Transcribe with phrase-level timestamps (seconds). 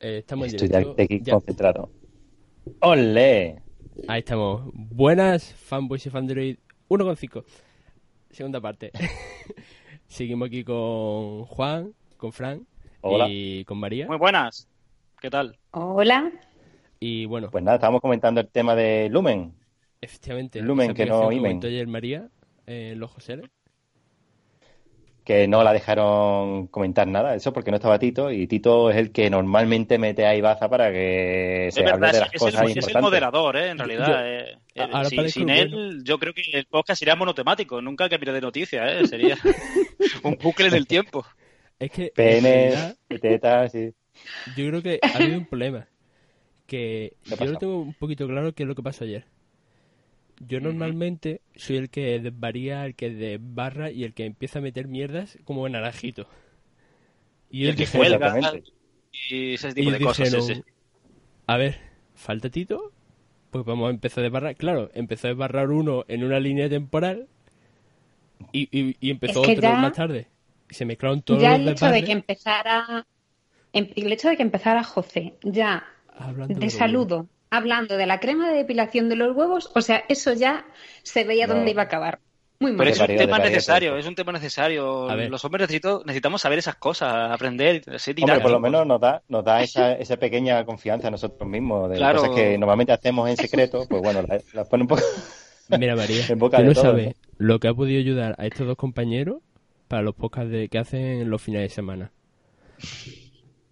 [0.00, 1.02] Eh, estamos en Estoy ya directo.
[1.02, 1.32] aquí Ya.
[1.34, 1.90] concentrado.
[2.80, 3.62] ¡Ole!
[4.08, 4.70] Ahí estamos.
[4.74, 6.56] Buenas, fanboys y fandroid
[6.88, 7.44] 1.5.
[8.30, 8.90] Segunda parte.
[10.06, 12.66] Seguimos aquí con Juan, con Fran
[13.02, 13.26] Hola.
[13.28, 14.06] y con María.
[14.06, 14.68] Muy buenas.
[15.20, 15.58] ¿Qué tal?
[15.72, 16.30] Hola.
[16.98, 19.54] Y bueno, Pues nada, estábamos comentando el tema de Lumen.
[20.00, 21.38] efectivamente, Lumen, que no Imen.
[21.38, 22.28] comentó ayer María
[22.66, 23.40] eh, en los José.
[25.30, 29.12] Que no la dejaron comentar nada, eso porque no estaba Tito, y Tito es el
[29.12, 32.40] que normalmente mete a Ibaza para que se es hable verdad, de es, las es
[32.40, 33.68] cosas el, es el moderador, ¿eh?
[33.68, 34.08] En realidad.
[34.08, 36.02] Yo- eh, eh, ahora sin, él, bueno.
[36.02, 37.80] yo creo que el podcast sería monotemático.
[37.80, 39.06] Nunca que mire de noticias, ¿eh?
[39.06, 39.38] Sería
[40.24, 41.24] un bucle del tiempo.
[41.78, 42.10] Es que
[43.20, 43.92] tetas, sí.
[44.56, 45.86] yo creo que ha habido un problema.
[46.66, 49.26] Que ¿Qué yo no tengo un poquito claro qué es lo que pasó ayer.
[50.40, 54.88] Yo normalmente soy el que desvaría, el que desbarra y el que empieza a meter
[54.88, 56.26] mierdas como en naranjito.
[57.50, 58.64] Y el que Exactamente.
[59.12, 60.46] y ese y tipo de ellos cosas.
[60.46, 60.62] sí.
[61.46, 61.78] A ver,
[62.14, 62.92] ¿falta Tito?
[63.50, 64.56] Pues vamos a empezar a desbarrar.
[64.56, 67.26] Claro, empezó a desbarrar uno en una línea temporal
[68.52, 70.28] y, y- y empezó Es que otro ya- más tarde.
[70.70, 73.06] Y se mezclaron todos ya los el hecho de que empezara,
[73.72, 75.84] em- el hecho de que empezara José ya
[76.16, 80.32] hablando de saludo, hablando de la crema de depilación de los huevos, o sea, eso
[80.32, 80.64] ya
[81.02, 81.54] se veía No.
[81.54, 82.20] dónde iba a acabar.
[82.60, 82.78] Muy mal.
[82.78, 83.98] Pero es un tema necesario, todo.
[84.00, 85.08] es un tema necesario.
[85.08, 85.30] A ver.
[85.30, 89.22] Los hombres necesito- necesitamos saber esas cosas, aprender, ser Hombre, por lo menos nos da,
[89.28, 92.20] nos da esa, esa pequeña confianza a nosotros mismos de Claro.
[92.20, 95.00] cosas que normalmente hacemos en secreto, pues bueno, las las pone un poco...
[95.70, 98.66] Mira, María, En boca tú de no sabes lo que ha podido ayudar a estos
[98.66, 99.38] dos compañeros
[99.88, 102.12] para los podcasts de- que hacen los fines de semana.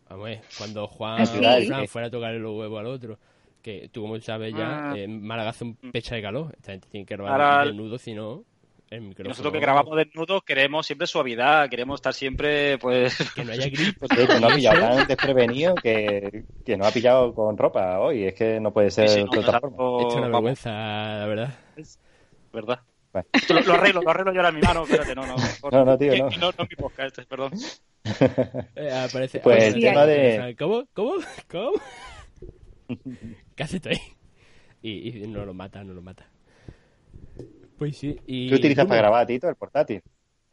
[0.09, 3.19] Vamos, cuando Juan Ah, Fran fuera a tocarle los huevos al otro,
[3.63, 4.99] que tú como sabes ya, Ah.
[4.99, 6.55] en Málaga hace un pecha de calor.
[6.57, 8.45] Esta gente tiene que grabar Ahora- desnudo, si no,
[8.91, 9.29] el Y micrófono...
[9.31, 13.99] nosotros que grabamos desnudos queremos siempre suavidad, queremos estar siempre, pues, Que no haya grip.
[14.01, 18.25] De hecho, no ha pillado tan desprevenido que, que nos ha pillado con ropa hoy.
[18.25, 20.03] Es que no puede ser sí, de no, otra nos forma.
[20.03, 21.55] He hecho una vergüenza, la verdad.
[22.53, 22.81] ¿verdad?
[23.13, 23.27] Bueno.
[23.49, 25.35] Lo, lo arreglo, lo arreglo yo ahora en mi mano, espérate, no, no.
[25.61, 26.29] por- No, no, tío, que- no.
[26.29, 27.53] que no, no es mi podcast, perdón.
[28.75, 30.85] Eh, aparece, Pues aparece- el tema de- ¿Cómo?
[30.95, 31.15] ¿Cómo?
[31.51, 31.73] ¿Cómo?
[33.59, 33.99] ¿Qué haces tú ahí?
[34.81, 36.31] Y, y no lo mata, no lo mata.
[37.77, 38.17] Pues sí.
[38.25, 39.49] Y ¿Qué utilizas para grabar, Tito?
[39.49, 40.01] El portátil.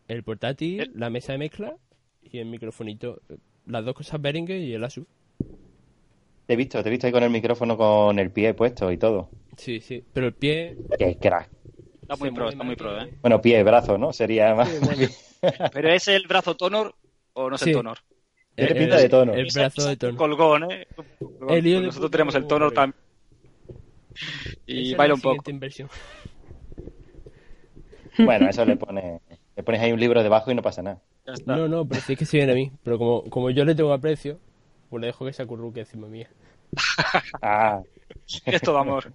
[0.08, 1.76] El portátil, la mesa de mezcla
[2.24, 3.22] y el microfonito.
[3.68, 5.06] Las dos cosas Behringer y el Asus.
[6.48, 8.98] Te he visto, te he visto ahí con el micrófono con el pie puesto y
[8.98, 9.30] todo.
[9.56, 10.04] Sí, sí.
[10.12, 10.76] Pero el pie...
[10.98, 11.52] Qué crack.
[12.02, 13.14] Está muy se pro, está muy pro, ¿eh?
[13.22, 14.14] Bueno, pie, brazo, ¿no?
[14.14, 14.68] Sería más.
[14.70, 15.08] Sí, bueno.
[15.74, 16.96] Pero ¿es el brazo tonor
[17.34, 17.70] o no es Sí.
[17.70, 18.00] el tonor?
[18.56, 19.34] Tiene El- pinta de tono.
[19.34, 20.18] El brazo de tono.
[20.18, 20.88] Colgón, ¿eh?
[21.20, 21.50] Colgón.
[21.50, 22.74] El Nosotros tenemos el Gabriel.
[22.74, 23.02] también.
[24.66, 25.50] Y baila la un poco.
[25.52, 25.90] inversión.
[28.18, 29.22] Bueno, eso le pones,
[29.58, 31.02] le pones ahí un libro debajo y no pasa nada.
[31.28, 31.56] Ya está.
[31.58, 32.72] No, no, pero sí es que se viene a mí.
[32.84, 34.40] Pero como, como yo le tengo aprecio,
[34.90, 36.30] pues le dejo que se acurruque encima mía.
[37.42, 37.82] Ah,
[38.46, 39.12] Es todo amor.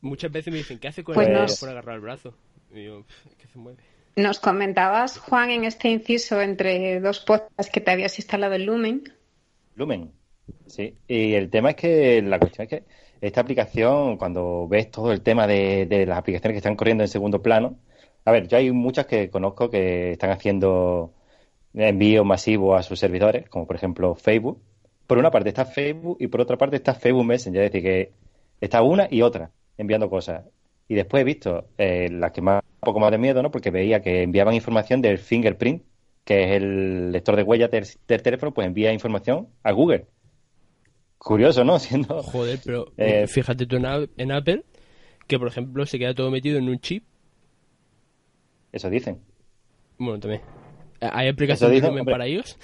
[0.00, 2.34] Muchas veces me dicen, ¿qué hace con Pues el brazo por agarrar el brazo?
[2.72, 3.82] Y yo, "Pff, es que se mueve.
[4.16, 9.04] Nos comentabas, Juan, en este inciso entre dos podcasts que te habías instalado en Lumen.
[9.76, 10.12] Lumen.
[10.66, 10.96] Sí.
[11.06, 12.84] Y el tema es que la cuestión es que
[13.20, 17.42] esta aplicación, cuando ves todo el tema de, las aplicaciones que están corriendo en segundo
[17.42, 17.78] plano,
[18.24, 21.14] a ver, yo hay muchas que conozco que están haciendo
[21.74, 24.60] envíos masivos a sus servidores, como por ejemplo Facebook.
[25.06, 28.12] Por una parte está Facebook y por otra parte está Facebook Messenger, es decir, que
[28.60, 30.44] está una y otra enviando cosas.
[30.90, 33.52] Y después he visto eh, las que más, un poco más de miedo, ¿no?
[33.52, 35.84] Porque veía que enviaban información del fingerprint,
[36.24, 40.08] que es el lector de huella del, del teléfono, pues envía información a Google.
[41.16, 41.78] Curioso, ¿no?
[41.78, 42.20] Siendo...
[42.24, 44.64] Joder, pero Eh, fíjate tú en, Apple,
[45.28, 47.04] que por ejemplo se queda todo metido en un chip.
[48.72, 49.20] Eso dicen.
[49.96, 50.42] Bueno, también.
[51.00, 52.12] ¿Hay aplicaciones de dicen, hombre.
[52.12, 52.58] para ellos?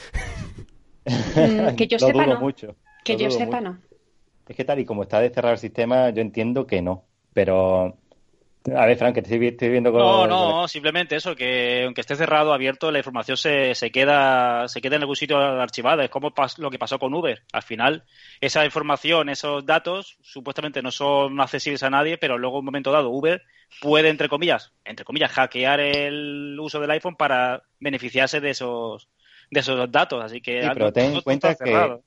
[1.05, 2.41] Mm, que yo sepa, no.
[2.41, 2.75] mucho.
[3.05, 3.71] Que yo sepa, mucho.
[3.71, 3.81] no.
[4.49, 7.05] Es que tal y como está de cerrado el sistema, yo entiendo que no.
[7.33, 7.97] Pero...
[8.75, 10.01] A ver, Frank, que te estoy, vi- estoy viendo con...
[10.01, 14.81] No, no, simplemente eso, que aunque esté cerrado, abierto, la información se, se queda se
[14.81, 16.03] queda en algún sitio archivada.
[16.05, 17.43] Es como pas- lo que pasó con Uber.
[17.53, 18.05] Al final,
[18.41, 22.91] esa información, esos datos, supuestamente no son accesibles a nadie, pero luego en un momento
[22.91, 23.41] dado Uber
[23.81, 29.09] puede, entre comillas, entre comillas, hackear el uso del iPhone para beneficiarse de esos
[29.51, 30.25] de esos datos.
[30.25, 31.99] Así que Sí, pero ten en cuenta que-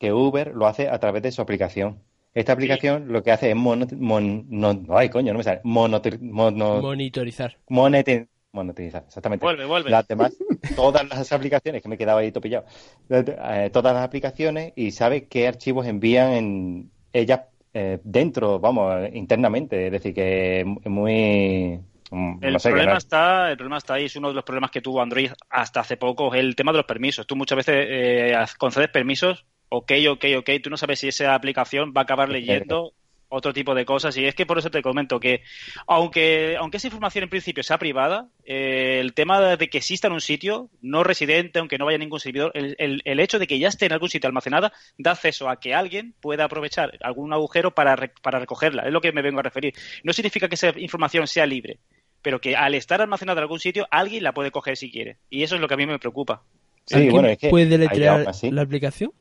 [0.00, 2.02] que Uber lo hace a través de su aplicación.
[2.34, 5.60] Esta aplicación lo que hace es mono, mon- no, ay, coño, no me sale.
[5.64, 7.58] Monotir- mono- Monitorizar.
[7.68, 9.44] moneti- monetizar, exactamente.
[9.44, 9.90] Vuelve, vuelve.
[9.90, 10.34] Las demás,
[10.76, 12.64] todas las aplicaciones, que me quedaba ahí topillado,
[13.10, 17.42] eh, todas las aplicaciones y sabe qué archivos envían en ellas
[17.74, 19.86] eh, dentro, vamos, internamente.
[19.86, 21.80] Es decir, que es muy...
[22.10, 24.44] mm, El no sé, que problema está, el problema está ahí, es uno de los
[24.44, 27.26] problemas que tuvo Android hasta hace poco, es el tema de los permisos.
[27.26, 31.94] Tú muchas veces eh, concedes permisos ok, ok, ok, tú no sabes si esa aplicación
[31.96, 32.92] va a acabar leyendo
[33.28, 34.14] otro tipo de cosas.
[34.18, 35.42] Y es que por eso te comento que,
[35.86, 40.12] aunque, aunque esa información en principio sea privada, eh, el tema de que exista en
[40.12, 43.68] un sitio no residente, aunque no vaya ningún servidor, el, el, hecho de que ya
[43.68, 47.96] esté en algún sitio almacenada da acceso a que alguien pueda aprovechar algún agujero para,
[48.20, 48.82] para recogerla.
[48.82, 49.72] Es lo que me vengo a referir.
[50.04, 51.78] No significa que esa información sea libre,
[52.20, 55.16] pero que al estar almacenada en algún sitio, alguien la puede coger si quiere.
[55.30, 56.42] Y eso es lo que a mí me preocupa.
[56.84, 59.12] Sí, bueno, es que ¿Puede deletrear la aplicación?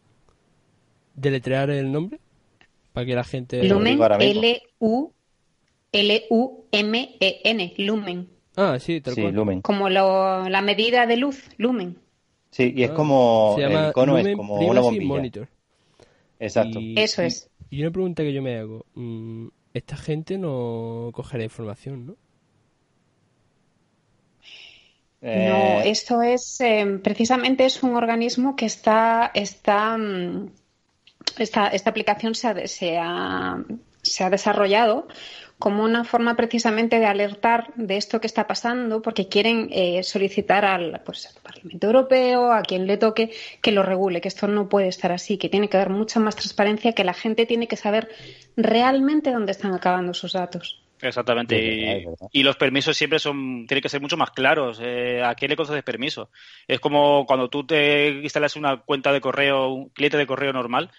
[1.14, 2.20] ¿Deletrear el nombre?
[2.94, 3.64] Para que la gente...
[3.64, 5.12] Lumen, L-U...
[5.92, 8.30] L-U-M-E-N, Lumen.
[8.56, 9.34] Ah, sí, tal cual.
[9.34, 9.62] Lumen.
[9.62, 11.98] Como lo, la medida de luz, Lumen.
[12.50, 12.94] Sí, y es ah.
[12.94, 13.56] como...
[13.58, 15.08] el icono es como una bombilla.
[15.08, 15.48] Monitor.
[16.40, 16.80] Exacto.
[16.96, 17.50] Eso es.
[17.70, 18.86] Y una pregunta que yo me hago.
[18.96, 22.16] Mm, esta gente no coge la información, ¿no?
[25.22, 30.50] No, eh, esto es em, precisamente es un organismo que está, está mm,
[31.38, 33.58] esta, esta aplicación se ha, se, ha,
[34.02, 35.08] se ha desarrollado
[35.62, 40.66] como una forma precisamente de alertar de esto que está pasando, porque quieren eh, solicitar
[40.66, 43.30] al, pues, al, Parlamento Europeo, a quien le toque,
[43.62, 46.36] que lo regule, que esto no puede estar así, que tiene que haber mucha más
[46.36, 48.10] transparencia, que la gente tiene que saber
[48.58, 50.82] realmente dónde están acabando sus datos.
[51.00, 52.06] Exactamente.
[52.32, 54.80] Y, los permisos siempre son, tienen que ser mucho más claros.
[54.82, 56.30] Eh, ¿A quién le concedes permiso?
[56.68, 60.92] Es como cuando tú te instalas una cuenta de correo, un cliente de correo normal,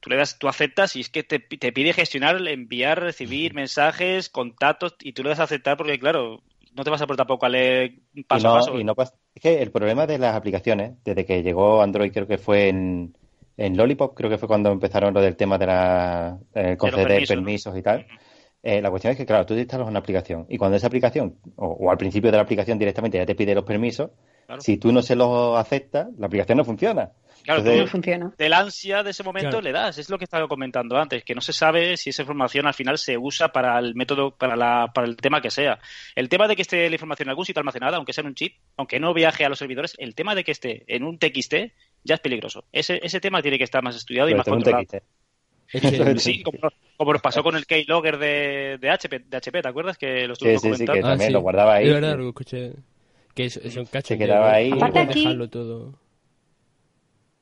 [0.00, 4.96] tú le das, tú aceptas y es que te, pide gestionar, enviar, recibir mensajes, contactos
[5.00, 6.42] y tú le das a aceptar porque, claro,
[6.74, 7.94] no te vas a por tampoco a leer
[8.26, 9.14] paso a paso.
[9.34, 13.16] es que el problema de las aplicaciones, desde que llegó Android, creo que fue en,
[13.56, 17.76] en Lollipop, creo que fue cuando empezaron lo del tema de la eh, conceder permisos,
[17.76, 18.06] y tal.
[18.62, 21.90] Eh, la cuestión es que, claro, tú instalas una aplicación y cuando esa aplicación, o,
[21.90, 24.10] al principio de la aplicación directamente ya te pide los permisos,
[24.58, 27.12] si tú no se los aceptas, la aplicación no funciona.
[27.54, 28.32] Claro, no funciona.
[28.38, 31.40] Del ansia de ese momento le das, es lo que estaba comentando antes, que no
[31.40, 35.06] se sabe si esa información al final se usa para el método, para, la, para
[35.06, 35.78] el tema que sea.
[36.14, 38.34] El tema de que esté la información en algún sitio almacenada, aunque sea en un
[38.34, 41.54] chip, aunque no viaje a los servidores, el tema de que esté en un TXT
[42.04, 42.64] ya es peligroso.
[42.72, 44.84] Ese, ese tema tiene que estar más estudiado y más controlado.
[46.16, 49.96] Sí, como, nos pasó con el keylogger de, de, HP, de HP, ¿te acuerdas?
[49.96, 51.88] Que lo estuvimos sí, sí, que también ah, lo guardaba ahí.
[51.88, 52.72] verdad, lo escuché.
[53.36, 54.08] Que es, es un cacho.
[54.08, 54.72] Se quedaba ahí.
[54.72, 55.94] Aparte aquí, dejarlo todo.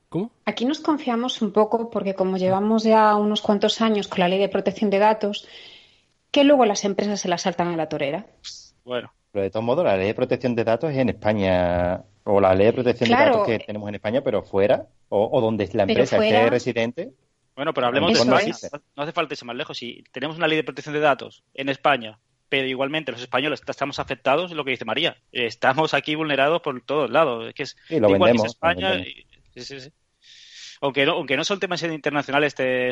[0.09, 0.31] ¿Cómo?
[0.45, 4.39] Aquí nos confiamos un poco porque como llevamos ya unos cuantos años con la ley
[4.39, 5.47] de protección de datos,
[6.31, 8.25] que luego las empresas se la saltan a la torera.
[8.83, 9.11] Bueno.
[9.31, 12.55] Pero de todos modos, la ley de protección de datos es en España, o la
[12.55, 15.83] ley de protección de datos que tenemos en España, pero fuera, o, o donde la
[15.83, 17.11] empresa esté residente.
[17.55, 18.81] Bueno, pero hablemos de España.
[18.95, 19.77] No hace falta irse más lejos.
[19.77, 22.17] Si tenemos una ley de protección de datos en España,
[22.47, 25.15] pero igualmente los españoles estamos afectados, es lo que dice María.
[25.31, 27.49] Estamos aquí vulnerados por todos lados.
[27.49, 29.03] Es que es lo vendemos, España.
[30.81, 32.89] Aunque no, aunque no son temas internacionales este,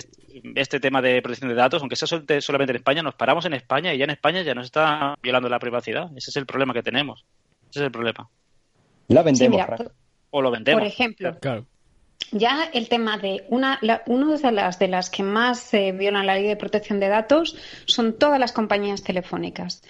[0.55, 2.07] este tema de protección de datos, aunque sea
[2.41, 5.47] solamente en España, nos paramos en España y ya en España ya nos está violando
[5.47, 6.09] la privacidad.
[6.17, 7.25] Ese es el problema que tenemos.
[7.69, 8.29] Ese es el problema.
[9.07, 9.61] La vendemos,
[10.31, 10.81] O lo vendemos.
[10.81, 11.65] Por ejemplo, claro
[12.31, 16.47] ya el tema de una, de las de las que más eh, violan la ley
[16.47, 17.55] de protección de datos
[17.85, 19.81] son todas las compañías telefónicas.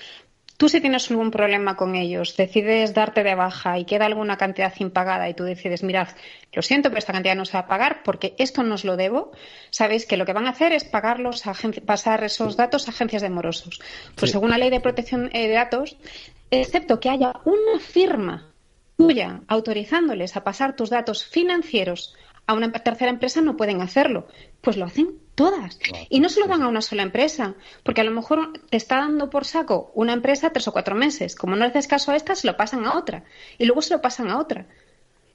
[0.57, 4.73] Tú si tienes algún problema con ellos, decides darte de baja y queda alguna cantidad
[4.79, 6.07] impagada y tú decides, mirad,
[6.51, 8.97] lo siento, pero esta cantidad no se va a pagar porque esto no os lo
[8.97, 9.31] debo,
[9.69, 11.43] sabéis que lo que van a hacer es pagarlos,
[11.85, 13.79] pasar esos datos a agencias de morosos.
[14.15, 15.95] Pues según la ley de protección eh, de datos,
[16.49, 18.51] excepto que haya una firma
[18.97, 22.15] tuya autorizándoles a pasar tus datos financieros
[22.47, 24.27] a una tercera empresa no pueden hacerlo.
[24.61, 25.79] Pues lo hacen todas.
[26.09, 27.53] Y no se lo dan a una sola empresa,
[27.83, 31.35] porque a lo mejor te está dando por saco una empresa tres o cuatro meses.
[31.35, 33.23] Como no le haces caso a esta, se lo pasan a otra.
[33.59, 34.65] Y luego se lo pasan a otra.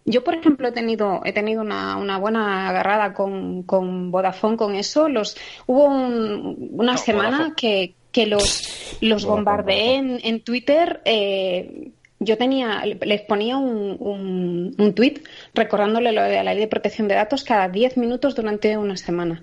[0.05, 4.75] Yo, por ejemplo, he tenido, he tenido una, una buena agarrada con, con Vodafone con
[4.75, 5.09] eso.
[5.09, 12.85] Los, hubo una semana que, que los, los bombardeé en, en Twitter eh, yo tenía,
[12.85, 17.45] les ponía un, un, un tuit recordándole lo de la ley de protección de datos
[17.45, 19.43] cada 10 minutos durante una semana.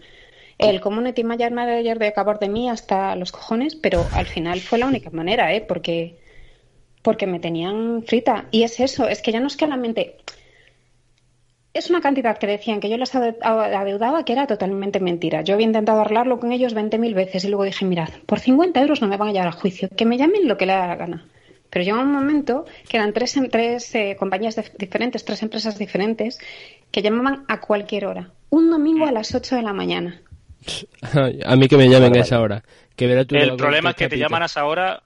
[0.59, 4.87] El community manager de acabar de mí hasta los cojones, pero al final fue la
[4.87, 5.61] única manera, ¿eh?
[5.61, 6.17] Porque,
[7.01, 8.45] porque me tenían frita.
[8.51, 10.17] Y es eso, es que ya no es que la mente.
[11.73, 15.43] Es una cantidad que decían que yo les adeudaba que era totalmente mentira.
[15.43, 19.01] Yo había intentado hablarlo con ellos 20.000 veces y luego dije, mirad, por 50 euros
[19.01, 20.95] no me van a llevar a juicio, que me llamen lo que le da la
[20.97, 21.25] gana.
[21.69, 26.39] Pero llega un momento que eran tres, tres eh, compañías diferentes, tres empresas diferentes,
[26.91, 28.31] que llamaban a cualquier hora.
[28.49, 30.21] Un domingo a las 8 de la mañana.
[31.45, 32.63] A mí que me llamen a esa hora.
[32.95, 35.03] Que el problema es que te llaman a esa hora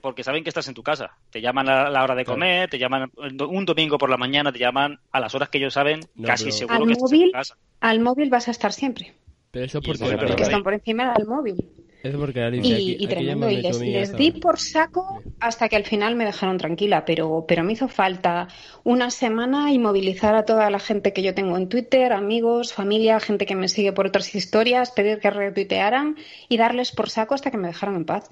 [0.00, 1.10] porque saben que estás en tu casa.
[1.30, 4.58] Te llaman a la hora de comer, te llaman un domingo por la mañana, te
[4.58, 7.18] llaman a las horas que ellos saben, No, casi pero- seguro Al que estás en
[7.18, 7.56] móvil, tu casa.
[7.80, 9.14] al móvil vas a estar siempre.
[9.50, 11.56] Pero eso porque, Porque están por encima del móvil.
[12.02, 13.50] Es porque Alice, Y, aquí- y tremendo.
[13.50, 13.78] Y les,
[14.16, 18.48] di por saco hasta que al final me dejaron tranquila, pero, pero me hizo falta
[18.84, 23.44] una semana inmovilizar a toda la gente que yo tengo en Twitter, amigos, familia, gente
[23.44, 26.16] que me sigue por otras historias, pedir que retuitearan
[26.48, 28.30] y darles por saco hasta que me dejaron en paz.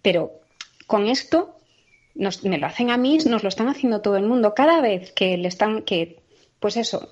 [0.00, 0.32] Pero
[0.86, 1.56] con esto
[2.14, 4.54] nos- me lo hacen a mí, nos lo están haciendo todo el mundo.
[4.54, 6.21] Cada vez que le están, que,
[6.62, 7.10] pues eso,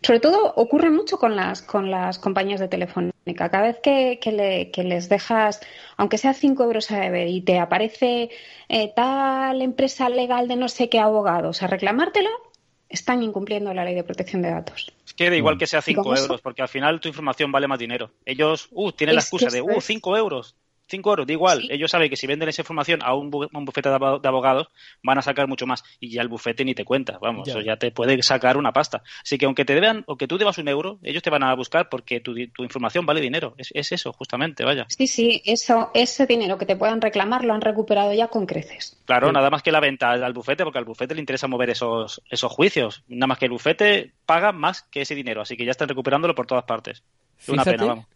[0.00, 3.12] sobre todo ocurre mucho con las, con las compañías de telefónica.
[3.50, 5.60] Cada vez que, que le- que les dejas,
[5.98, 8.30] aunque sea 5 euros a beber y te aparece
[8.70, 12.30] eh, tal empresa legal de no sé qué abogados a reclamártela,
[12.88, 14.92] están incumpliendo la ley de protección de datos.
[15.04, 15.58] Es que da igual Mm.
[15.58, 16.22] que sea ¿Y con 5 eso?
[16.24, 18.12] euros, porque al final tu información vale más dinero.
[18.24, 19.84] Ellos, uh, tienen la Es excusa de, uh, es.
[19.84, 20.54] 5 euros.
[20.88, 21.60] 5 euros, da igual.
[21.62, 21.68] Sí.
[21.70, 24.28] Ellos saben que si venden esa información a un, bu- un bufete de abo- de
[24.28, 24.68] abogados,
[25.02, 25.82] van a sacar mucho más.
[26.00, 27.18] Y ya el bufete ni te cuenta.
[27.20, 27.54] Vamos, Ya.
[27.54, 29.02] eso ya te puede sacar una pasta.
[29.22, 31.54] Así que aunque te deban, o que tú debas un euro, ellos te van a
[31.54, 33.54] buscar porque tu, tu información vale dinero.
[33.58, 34.86] Es, es eso, justamente, vaya.
[34.88, 39.00] Sí, sí, eso, ese dinero que te puedan reclamar lo han recuperado ya con creces.
[39.06, 39.32] Claro, Sí.
[39.34, 42.52] nada más que la venta al bufete, porque al bufete le interesa mover esos, esos
[42.52, 43.02] juicios.
[43.08, 46.34] Nada más que el bufete paga más que ese dinero, así que ya están recuperándolo
[46.34, 47.02] por todas partes.
[47.40, 48.06] Es una Fíjate pena, vamos.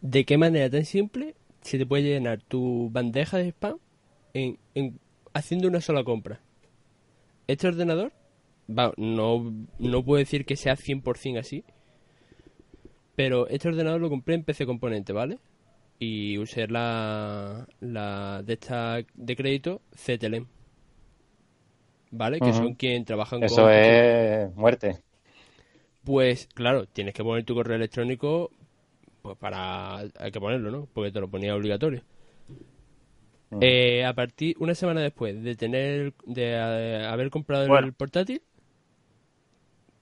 [0.00, 1.34] de qué manera tan simple
[1.70, 3.78] se te puede llenar tu bandeja de spam
[4.34, 5.00] en, en-
[5.34, 6.40] haciendo una sola compra.
[7.48, 8.12] Este ordenador,
[8.68, 11.64] va, no, no puedo decir que sea 100% así,
[13.16, 15.38] pero este ordenador lo compré en PC Componente, ¿vale?
[15.98, 20.46] Y usé la, la de esta de crédito CTLM,
[22.10, 22.42] ¿vale?
[22.42, 23.56] Que son quien trabajan con...
[23.56, 25.02] Eso es muerte.
[26.04, 28.50] Pues claro, tienes que poner tu correo electrónico
[29.22, 30.88] pues para hay que ponerlo, ¿no?
[30.92, 32.02] Porque te lo ponía obligatorio.
[33.50, 33.58] Mm.
[33.62, 38.42] Eh, a partir una semana después de tener de eh, haber comprado el portátil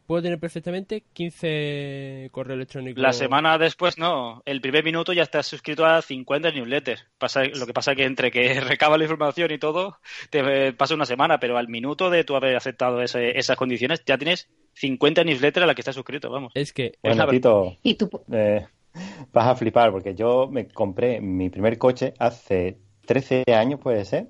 [0.08, 3.02] puedo tener perfectamente 15 correos electrónicos.
[3.02, 4.42] La semana después, no.
[4.46, 7.04] El primer minuto ya estás suscrito a 50 newsletters.
[7.18, 9.98] Pasa, lo que pasa que entre que recaba la información y todo,
[10.30, 14.02] te eh, pasa una semana, pero al minuto de tú haber aceptado ese- esas condiciones,
[14.06, 16.52] ya tienes 50 newsletters a las que estás suscrito, vamos.
[16.54, 18.66] Es que Es la Bueno, Tito, Y tú, eh,
[19.32, 24.28] vas a flipar porque yo me compré mi primer coche hace 13 años, puede ser,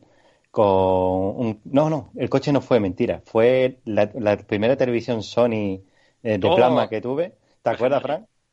[0.51, 1.61] con un...
[1.65, 3.23] No, no, el coche no fue mentira.
[3.27, 5.83] Fue la, la primera televisión Sony
[6.23, 6.57] eh, de Oh.
[6.57, 7.35] plasma que tuve.
[7.63, 8.27] ¿Te acuerdas, Fran?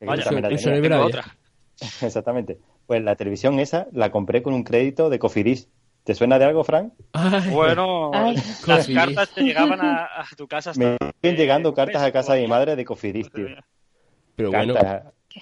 [2.02, 2.58] Exactamente.
[2.86, 5.68] Pues la televisión esa la compré con un crédito de Cofidis.
[6.04, 6.92] ¿Te suena de algo, Fran?
[7.12, 8.36] Ay, Bueno, Ay.
[8.66, 8.94] las Cofidis.
[8.94, 10.84] cartas te llegaban a, a tu casa hasta...
[10.84, 13.46] Me siguen llegando cartas a casa de mi madre de Cofidis, tío.
[14.36, 14.74] pero bueno,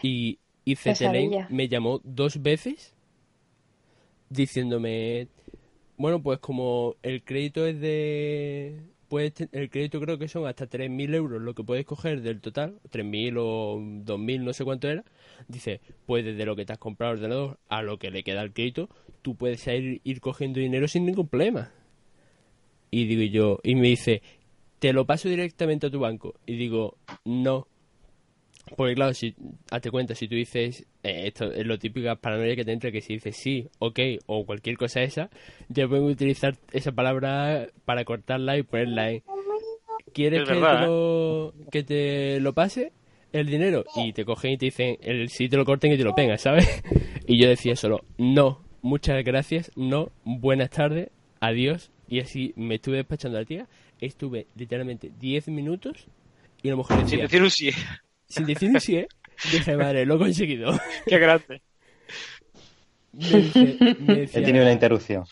[0.02, 0.76] y, y.
[0.76, 2.94] CTLM me llamó dos veces
[4.30, 5.28] diciéndome,
[5.96, 8.80] bueno, pues como el crédito es de...
[9.08, 12.40] Puedes te- el crédito creo que son hasta 3.000 euros lo que puedes coger del
[12.40, 15.04] total, 3.000 o 2.000, no sé cuánto era.
[15.46, 18.42] Dice, pues desde lo que te has comprado el ordenador a lo que le queda
[18.42, 18.88] el crédito,
[19.22, 21.70] tú puedes ir, ir cogiendo dinero sin ningún problema.
[22.90, 24.22] Y digo yo, y me dice,
[24.78, 26.34] te lo paso directamente a tu banco.
[26.46, 27.68] Y digo, no,
[28.76, 29.34] porque claro, si
[29.70, 33.00] hazte cuenta, si tú dices, eh, esto es lo típico paranoia que te entra, que
[33.00, 35.30] si dices sí, ok, o cualquier cosa esa,
[35.68, 39.22] ya pueden utilizar esa palabra para cortarla y ponerla en
[40.12, 42.92] ¿Quieres Es que, verdad, te lo, que te lo pase
[43.32, 43.84] el dinero?
[43.96, 46.38] Y te cogen y te dicen, el sí te lo corten y te lo pegan,
[46.38, 46.82] ¿sabes?
[47.26, 51.08] Y yo decía solo, no, muchas gracias, no, buenas tardes,
[51.40, 51.90] adiós.
[52.06, 53.66] Y así me estuve despachando a la tía,
[53.98, 56.06] estuve literalmente 10 minutos
[56.62, 57.70] y la mujer Sin decía, decir un sí.
[58.28, 59.08] Sin decir sí, ¿eh?
[59.52, 60.72] Dije, madre, lo he conseguido.
[61.06, 61.62] Qué grande.
[63.12, 65.24] Me dice, me He decía, tenido una interrupción.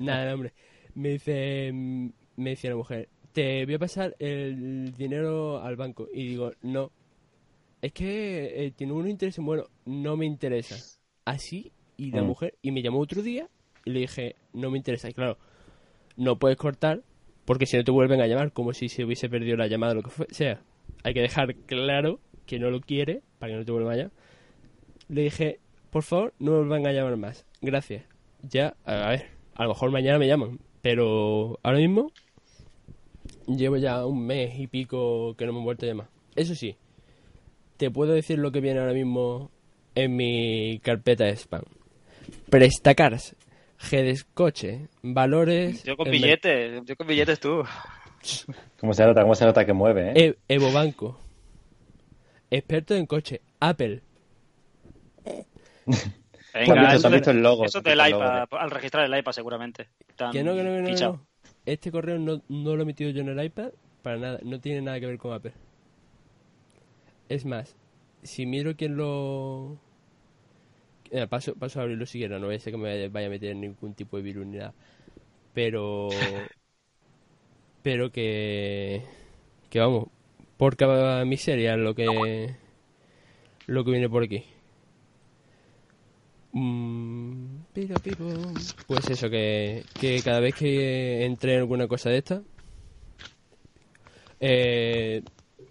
[0.00, 0.52] nada, hombre.
[0.94, 6.08] Me dice, mm, me decía la mujer, te voy a pasar el dinero al banco.
[6.12, 6.90] Y digo, no.
[7.80, 10.76] Es que eh, tiene un interés bueno, no me interesa.
[11.24, 12.26] Así, y la Mm.
[12.26, 13.48] mujer, y me llamó otro día
[13.84, 15.08] y le dije, no me interesa.
[15.08, 15.38] Y claro,
[16.16, 17.02] no puedes cortar
[17.44, 19.96] porque si no te vuelven a llamar, como si se hubiese perdido la llamada o
[19.96, 20.60] lo que fue- sea.
[21.04, 24.12] Hay que dejar claro que no lo quiere para que no te vuelvan a llamar.
[25.08, 27.44] Le dije, por favor, no me vuelvan a llamar más.
[27.60, 28.04] Gracias.
[28.42, 32.10] Ya, a ver, a lo mejor mañana me llaman, pero ahora mismo
[33.46, 36.08] llevo ya un mes y pico que no me han vuelto a llamar.
[36.36, 36.76] Eso sí,
[37.76, 39.50] te puedo decir lo que viene ahora mismo
[39.94, 41.64] en mi carpeta de spam.
[42.48, 43.36] Prestacars,
[43.78, 45.82] Gedescoche, valores...
[45.84, 47.62] Yo con billetes, yo con billetes tú.
[48.80, 49.22] ¿Cómo se nota?
[49.22, 50.12] ¿Cómo se nota que mueve, eh?
[50.48, 51.18] E- Evo Banco.
[52.50, 53.40] Experto en coche.
[53.60, 54.02] Apple.
[56.54, 59.88] Venga, Eso, eso, visto el logo, eso del iPad, al registrar el iPad seguramente.
[60.16, 61.26] Tan Que no, que no, que no.
[61.66, 63.70] Este correo no, no lo he metido yo en el iPad
[64.02, 64.40] para nada.
[64.42, 65.52] No tiene nada que ver con Apple.
[67.28, 67.76] Es más,
[68.22, 69.78] si miro quién lo...
[71.12, 73.26] Mira, paso, paso a abrirlo si quiero, no voy a ser que me vaya- vaya
[73.26, 74.72] a meter en ningún tipo de virus ni nada.
[75.52, 76.08] Pero...
[77.82, 79.02] pero que...
[79.68, 80.08] Que vamos,
[80.58, 82.54] por cada miseria lo que...
[83.66, 84.44] Lo que viene por aquí.
[86.52, 87.58] Mm.
[88.86, 92.42] Pues eso, que, que cada vez que entre en alguna cosa de esta,
[94.40, 95.22] eh,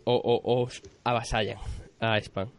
[0.03, 1.58] o, o- os avasallan
[2.00, 2.50] a spam.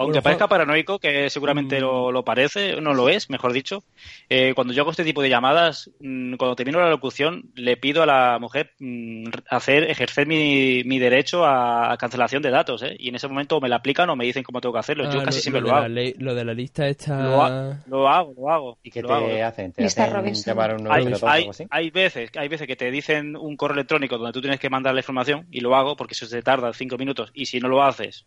[0.00, 1.82] Aunque Bueno, parezca paranoico, que seguramente Mm.
[1.82, 3.84] lo, lo parece, no lo es, mejor dicho,
[4.30, 8.02] eh, cuando yo hago este tipo de llamadas, mm, cuando termino la locución, le pido
[8.02, 12.96] a la mujer mm, hacer ejercer mi, mi derecho a, a cancelación de datos, ¿eh?
[12.98, 15.04] y en ese momento me la aplican o me dicen cómo tengo que hacerlo.
[15.12, 15.82] yo Ah, casi siempre lo, lo, hago.
[15.82, 17.22] la ley- lo de la lista está...
[17.22, 18.78] Lo, ha- lo hago, lo hago.
[18.82, 19.46] ¿Y qué lo te hago.
[19.46, 19.72] hacen?
[19.72, 21.64] ¿Te hacen llamar a un Hay, 902 o hay, algo así?
[21.68, 24.94] hay veces hay veces que te dicen un correo electrónico donde tú tienes que mandar
[24.94, 27.82] la información y lo hago porque eso se tarda cinco minutos y si no lo
[27.82, 28.24] haces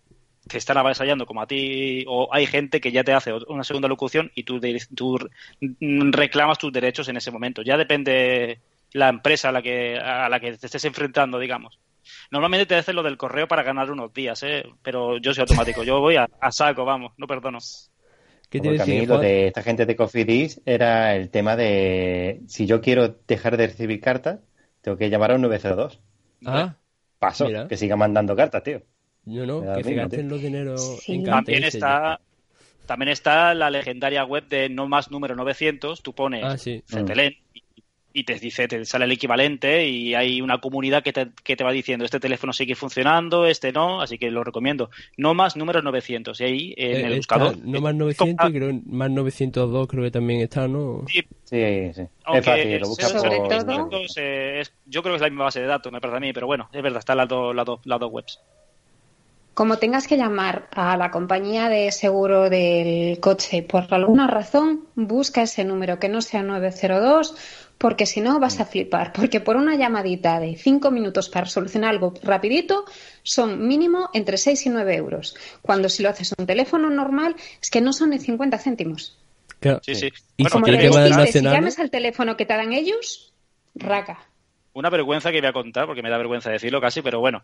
[0.48, 3.88] te están avasallando como a ti o hay gente que ya te hace una segunda
[3.88, 5.18] locución y tú, de- tú
[6.12, 8.60] reclamas tus derechos en ese momento ya depende
[8.92, 11.80] la empresa a la que a la que te estés enfrentando digamos
[12.32, 14.66] normalmente te hacen lo del correo para ganar unos días ¿eh?
[14.84, 17.60] pero yo soy automático yo voy a, a saco vamos no perdono
[18.50, 21.56] ¿Qué te Porque a mí decía, lo de esta gente de Cofidis era el tema
[21.56, 24.42] de si yo quiero dejar de recibir cartas,
[24.82, 26.00] tengo que llamar a un 902.
[26.46, 26.76] Ah,
[27.20, 27.68] Paso, Mira.
[27.68, 28.84] que sigan mandando cartas, tío.
[29.26, 31.14] No, no, que se gasten los dineros Sí.
[31.14, 32.20] en También está,
[32.86, 36.02] también está la legendaria web de no más número 900.
[36.02, 36.84] Tú pones Ah, sí.
[36.88, 37.64] Cetelén y,
[38.16, 41.64] y te dice, te sale el equivalente y hay una comunidad que te, que te
[41.64, 44.92] va diciendo este teléfono sigue funcionando, este no, así que lo recomiendo.
[45.18, 47.58] No más número 900 y ahí en Eh, el está, buscador.
[47.66, 51.06] no más eh, 900 compra- y creo más 902 creo que también está, ¿no?
[51.08, 52.02] Sí, Sí, sí.
[52.26, 53.48] aunque es fácil, lo buscas sobre por...
[53.48, 56.18] todo- estos, eh, es- yo creo que es la misma base de datos, me parece
[56.18, 58.40] a mí, pero bueno, es verdad, están las dos, las dos, las dos webs.
[59.54, 65.44] Como tengas que llamar a la compañía de seguro del coche por alguna razón, busca
[65.44, 67.36] ese número que no sea 902,
[67.78, 69.14] porque si no vas a flipar.
[69.14, 72.86] Porque por una llamadita de 5 minutos para solucionar algo rapidito,
[73.22, 75.36] son mínimo entre 6 y 9 euros.
[75.62, 79.20] Cuando si lo haces a un teléfono normal, es que no son ni 50 céntimos.
[79.60, 79.82] Claro.
[79.84, 80.10] Sí, sí.
[80.36, 83.34] Y Bueno, si te que va si llames al teléfono que te dan ellos,
[83.76, 84.28] raca.
[84.74, 87.44] Una vergüenza que voy a contar, porque me da vergüenza decirlo casi, pero bueno,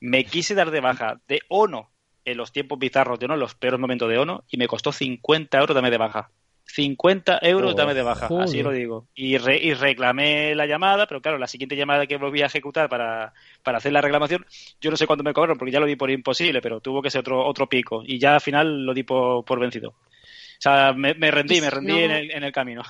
[0.00, 1.90] me quise dar de baja de ONO
[2.24, 4.92] en los tiempos bizarros de ONO, en los peores momentos de ONO, y me costó
[4.92, 6.30] 50 euros darme de baja.
[6.70, 8.44] 50 euros dame de baja, joder.
[8.44, 9.06] así lo digo.
[9.14, 12.90] Y, re- y reclamé la llamada, pero claro, la siguiente llamada que volví a ejecutar
[12.90, 14.44] para, para hacer la reclamación,
[14.78, 17.10] yo no sé cuánto me cobraron, porque ya lo di por imposible, pero tuvo que
[17.10, 18.02] ser otro, otro pico.
[18.04, 19.90] Y ya al final lo di por, por vencido.
[19.90, 22.82] O sea, me, me rendí, me rendí no- en, el, en el camino.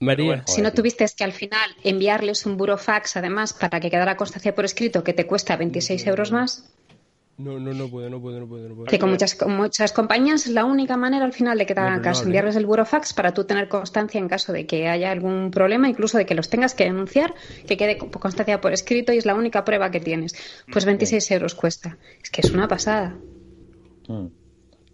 [0.00, 0.42] María, bueno.
[0.46, 4.64] Si no tuviste que al final enviarles un burofax, además, para que quedara constancia por
[4.64, 6.70] escrito que te cuesta 26 euros más,
[7.36, 8.86] no, no, no puedo, no puedo, no puedo, no puedo.
[8.86, 11.80] que con muchas, con muchas compañías es la única manera al final de que te
[11.80, 12.26] No, hagan no, caso, ¿eh?
[12.26, 16.16] enviarles el burofax para tú tener constancia en caso de que haya algún problema, incluso
[16.16, 17.34] de que los tengas que denunciar,
[17.66, 20.34] que quede con- constancia por escrito y es la única prueba que tienes.
[20.70, 21.98] Pues 26 euros cuesta.
[22.22, 23.16] Es que es una pasada.
[24.06, 24.26] Mm.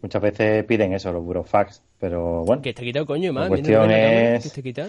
[0.02, 3.48] Muchas veces piden eso, los burofax, pero bueno, Que quitado, coño, La más.
[3.48, 4.88] cuestión mira, mira, es- que te quita.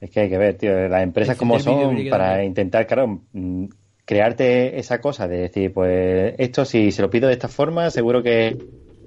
[0.00, 3.66] es que hay que ver, tío, las empresas Ese como son para intentar, claro, mm,
[4.04, 8.22] crearte esa cosa de decir, pues esto si se lo pido de esta forma, seguro
[8.22, 8.56] que,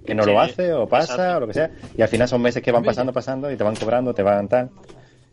[0.06, 1.38] que no Sí, lo hace o pasa exacto.
[1.38, 3.64] o lo que sea, y al final son meses que van pasando, pasando y te
[3.64, 4.70] van cobrando, te van tal.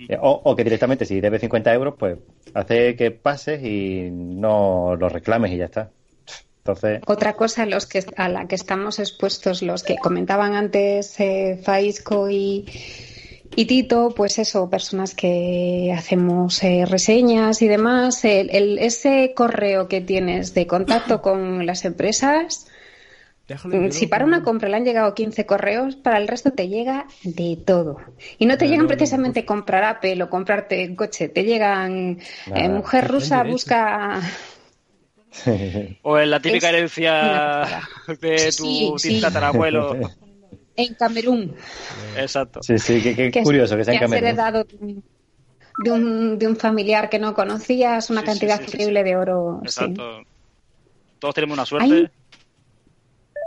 [0.09, 2.17] Eh, O, o que directamente si debes 50 euros, pues
[2.55, 5.91] hace que pases y no lo reclames y ya está.
[6.65, 11.61] Entonces, Otra cosa los que, a la que estamos expuestos los que comentaban antes eh,
[11.63, 12.67] Faisco y,
[13.57, 19.89] y Tito, pues eso, personas que hacemos eh, reseñas y demás, el, el- ese correo
[19.89, 22.69] que tienes de contacto con las empresas,
[23.49, 26.69] Déjalo, mm, si para una compra le han llegado 15 correos, para el resto te
[26.69, 27.99] llega de todo.
[28.39, 32.21] Y no te llegan no, no, precisamente comprar Apple o comprarte un coche, te llegan
[32.55, 34.21] eh, mujer rusa busca
[36.03, 37.69] O en la típica Es herencia
[38.21, 39.21] de tu Sí, sí.
[39.21, 39.97] tatarabuelo.
[40.77, 41.55] en Camerún.
[42.17, 42.63] Exacto.
[42.63, 44.27] sí, sí, qué, qué que curioso que sea en Camerún.
[44.29, 45.05] heredado de un-
[45.79, 49.17] de un, de un familiar que no conocías, una Sí, cantidad sí, sí, increíble de
[49.17, 49.61] oro.
[49.63, 49.67] sí.
[49.69, 50.23] Exacto.
[51.19, 51.95] Todos tenemos una suerte.
[51.95, 52.09] Hay,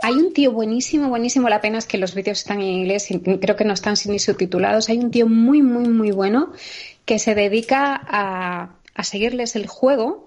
[0.02, 1.48] hay un tío buenísimo, buenísimo.
[1.48, 4.18] La pena es que los vídeos están en inglés y creo que no están ni
[4.18, 4.88] subtitulados.
[4.88, 6.52] Hay un tío muy, muy, muy bueno
[7.04, 10.25] que se dedica a, a seguirles el juego.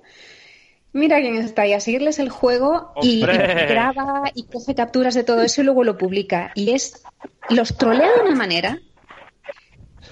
[0.92, 5.42] Mira quién está ahí, a seguirles el juego y, graba y coge capturas de todo
[5.44, 6.52] eso y luego lo publica.
[6.56, 7.04] Y es,
[7.50, 8.80] los trolea de una manera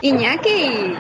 [0.02, 0.94] Iñaki.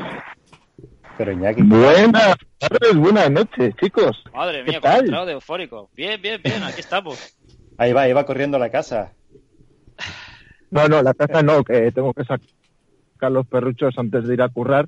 [1.17, 4.23] Pero Iñaki, Buenas tardes, buenas noches, chicos.
[4.33, 4.91] Madre ¿Qué mía, tal?
[4.91, 5.89] cómo he entrado de eufórico.
[5.95, 7.35] Bien, bien, bien, aquí estamos.
[7.77, 9.13] ahí va, ahí va corriendo a la casa.
[10.71, 14.49] No, no, la casa no, que tengo que sacar los perruchos antes de ir a
[14.49, 14.87] currar.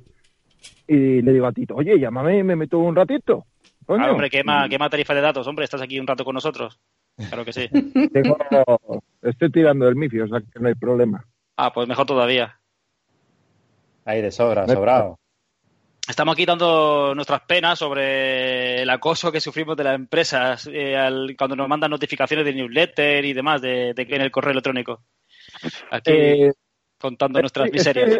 [0.88, 3.46] Y le digo a Tito, oye, llámame y me meto un ratito.
[3.90, 4.06] Coño.
[4.06, 6.80] Ah, hombre, quema, quema tarifa de datos, hombre, estás aquí un rato con nosotros.
[7.18, 7.68] Claro que sí.
[8.14, 8.38] Tengo-
[9.24, 11.26] estoy tirando del mifi, o sea que no hay problema.
[11.58, 12.60] Ah, pues mejor todavía.
[14.06, 15.18] Ahí de sobra, sobrado.
[16.08, 21.36] Estamos aquí dando nuestras penas sobre el acoso que sufrimos de las empresas eh, al-
[21.36, 25.02] cuando nos mandan notificaciones de newsletter y demás de, de- en el correo electrónico.
[25.90, 26.52] Aquí Eh,
[27.00, 28.20] contando nuestras es que miserias.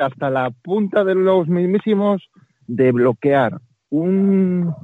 [0.00, 2.28] hasta la punta de los mismísimos
[2.66, 4.74] de bloquear un,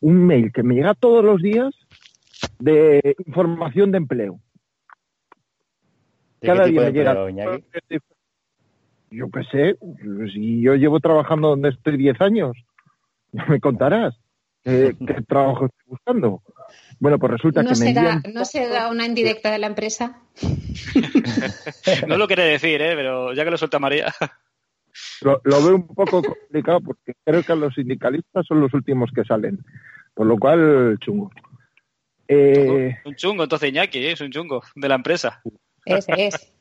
[0.00, 1.74] un mail que me llega todos los días
[2.58, 4.40] de información de empleo.
[6.40, 7.30] ¿De Cada qué tipo día de me llega.
[7.30, 7.98] Iñaki?
[9.10, 9.78] Yo qué sé,
[10.32, 12.56] si yo llevo trabajando donde estoy 10 años,
[13.32, 14.14] ya me contarás
[14.66, 16.42] qué, qué trabajo estoy buscando.
[16.98, 18.34] Bueno, pues resulta ¿No que me será, envían...
[18.34, 20.20] ¿No será una indirecta de la empresa?
[22.06, 22.94] No lo quiere decir, ¿eh?
[22.94, 24.12] pero ya que lo suelta María.
[25.22, 29.24] Lo, lo veo un poco complicado porque creo que los sindicalistas son los últimos que
[29.24, 29.64] salen.
[30.14, 31.30] Por lo cual, chungo.
[32.28, 34.12] Eh, Un chungo, entonces Iñaki, ¿eh?
[34.12, 35.40] es un chungo de la empresa.
[35.84, 36.52] Ese es.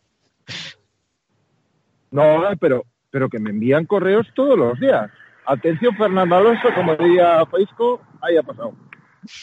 [2.11, 5.09] no, pero, pero que me envían correos todos los días.
[5.45, 8.75] Atención, Fernando Alonso, como diría Paisco, ahí ha pasado.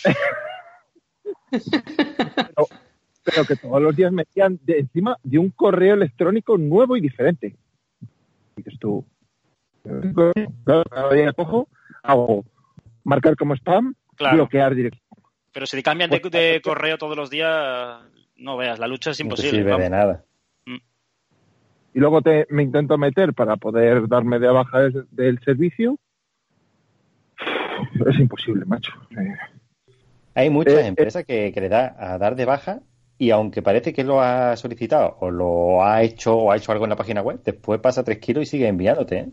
[1.51, 2.67] pero,
[3.25, 7.01] pero que todos los días me envían de encima de un correo electrónico nuevo y
[7.01, 7.57] diferente.
[8.83, 9.07] Tú,
[10.65, 11.69] claro, cada día cojo,
[12.03, 12.45] hago
[13.05, 14.37] marcar como spam, Claro.
[14.37, 14.99] bloquear directo.
[15.53, 18.01] Pero si te cambian de, de correo todos los días,
[18.37, 19.51] no veas, la lucha es No imposible.
[19.59, 19.85] sirve vamos.
[19.85, 20.25] de nada.
[21.95, 25.99] y luego te, me intento meter para poder darme de baja des- del servicio,
[28.07, 28.93] es imposible, macho.
[29.11, 29.35] Eh,
[30.35, 30.87] Hay muchas Eh, eh.
[30.87, 32.81] empresas que, que le da a dar de baja
[33.23, 36.87] y aunque parece que lo ha solicitado o lo ha hecho o ha hecho algo
[36.87, 39.17] en la página web, después pasa tres kilos y sigue enviándote.
[39.17, 39.29] ¿eh?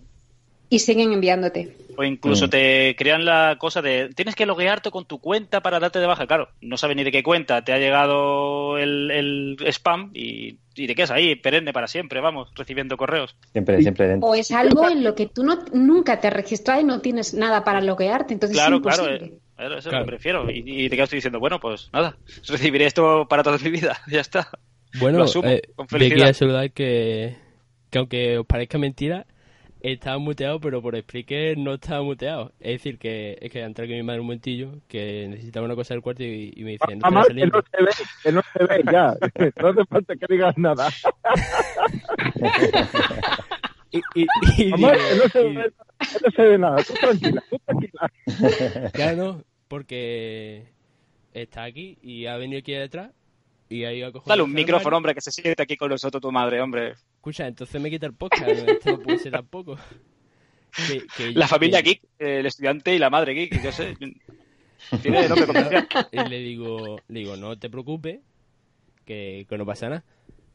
[0.69, 1.75] Y siguen enviándote.
[1.97, 2.49] O incluso Mm.
[2.51, 6.27] te crean la cosa de tienes que loguearte con tu cuenta para darte de baja.
[6.27, 10.85] Claro, no sabes ni de qué cuenta te ha llegado el, el spam y, y
[10.85, 13.35] te quedas ahí perenne para siempre, vamos, recibiendo correos.
[13.53, 14.29] Siempre, siempre dentro.
[14.29, 17.33] O es algo en lo que tú no, nunca te has registrado y no tienes
[17.33, 18.35] nada para loguearte.
[18.35, 19.33] Entonces claro, es claro, eh,
[19.67, 19.99] eso es Claro.
[19.99, 20.49] lo que prefiero.
[20.51, 22.17] Y, y te quedas diciendo, bueno, pues nada,
[22.47, 24.49] recibiré esto para toda mi vida, ya está.
[24.99, 26.29] Bueno, Lo asumo, eh, con felicidad.
[26.29, 27.35] a saludar que,
[27.91, 29.27] que aunque os parezca mentira,
[29.81, 32.51] estaba muteado, pero por Spreaker no estaba muteado.
[32.59, 35.93] Es decir, que es que entré con mi madre un momentillo, que necesitaba una cosa
[35.93, 37.51] del cuarto y, y me dice, no Mamá, que salir.
[37.53, 37.91] no se ve,
[38.23, 39.15] que no se ve ya.
[39.61, 40.89] No hace falta que digas nada.
[43.91, 45.71] Y, y, y Mamá, digo- que no se ve,
[46.25, 46.83] no se ve nada.
[46.83, 48.91] Tú tranquila, tú tranquila.
[48.93, 50.65] Claro, no, porque
[51.33, 53.11] está aquí y ha venido aquí detrás
[53.69, 56.19] y ha ido a coger Dale un micrófono, hombre, que se siente aquí con nosotros
[56.21, 56.95] tu madre, hombre.
[57.15, 59.77] Escucha, entonces me quita el podcast, esto no puede ser tampoco.
[60.87, 63.95] Que- que- La familia que- geek, el estudiante y la madre geek, yo sé.
[65.01, 65.87] Tiene nombre comercial.
[66.11, 68.19] Y le digo, le digo, no te preocupes,
[69.05, 70.03] que, que no pasa nada.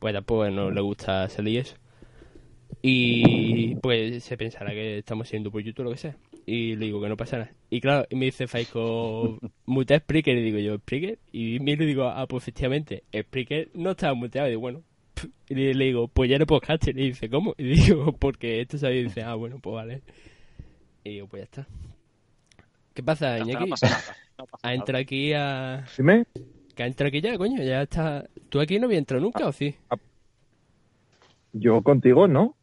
[0.00, 1.76] Pues tampoco no le gusta salir eso.
[2.86, 6.18] Y pues se pensará que estamos siendo por YouTube o lo que sea.
[6.44, 7.50] Y le digo que no pasa nada.
[7.70, 10.36] Y claro, y me dice Faisco, mutea Spreaker.
[10.36, 11.18] Y digo yo, ¿Spreaker?
[11.32, 14.48] Y miro y digo, ah, pues efectivamente, Spreaker no estaba muteado.
[14.48, 14.82] Y digo, bueno.
[15.48, 16.98] Y le, le digo, pues ya eres podcaster.
[16.98, 17.54] Y dice, ¿cómo?
[17.56, 19.00] Y digo, porque esto sabía.
[19.00, 20.02] Y dice, ah, bueno, pues vale.
[21.04, 21.68] Y digo, pues ya está.
[22.92, 23.64] ¿Qué pasa, Iñaki?
[23.64, 24.16] No pasa nada.
[24.36, 24.98] no pasa nada.
[24.98, 25.86] aquí a...
[25.96, 26.26] Dime.
[26.74, 28.28] Que ha entrado aquí ya, coño, ya está...
[28.50, 29.74] ¿Tú aquí no habías entrado nunca o sí?
[31.56, 32.56] Yo contigo no.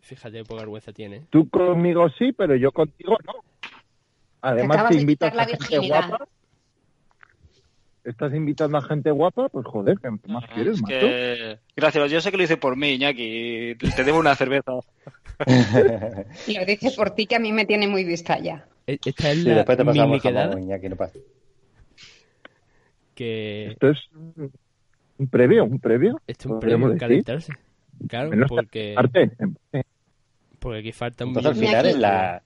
[0.00, 1.22] Fíjate, poca vergüenza tiene.
[1.30, 3.32] Tú conmigo sí, pero yo contigo no.
[4.40, 6.08] Además, te invitas a gente virginidad.
[6.08, 6.24] guapa.
[8.02, 10.98] Estás invitando a gente guapa, pues joder, ¿qué más Ah, quieres, es macho?
[10.98, 13.76] que- Gracias, yo sé que lo hice por mí, Iñaki.
[13.94, 14.72] Te debo una cerveza.
[16.48, 18.66] Y lo dice por ti que a mí me tiene muy vista ya.
[18.88, 21.16] E- Esta es Y la después te pasamos mini quedada Iñaki, no pasa.
[23.14, 23.68] que...
[23.68, 26.20] Esto es un previo, un previo.
[26.26, 27.52] Esto es un podríamos premio, decir.
[28.08, 28.94] Claro, Menos porque,
[30.58, 31.88] porque aquí faltan Entonces al final Iñaki.
[31.90, 32.42] es la...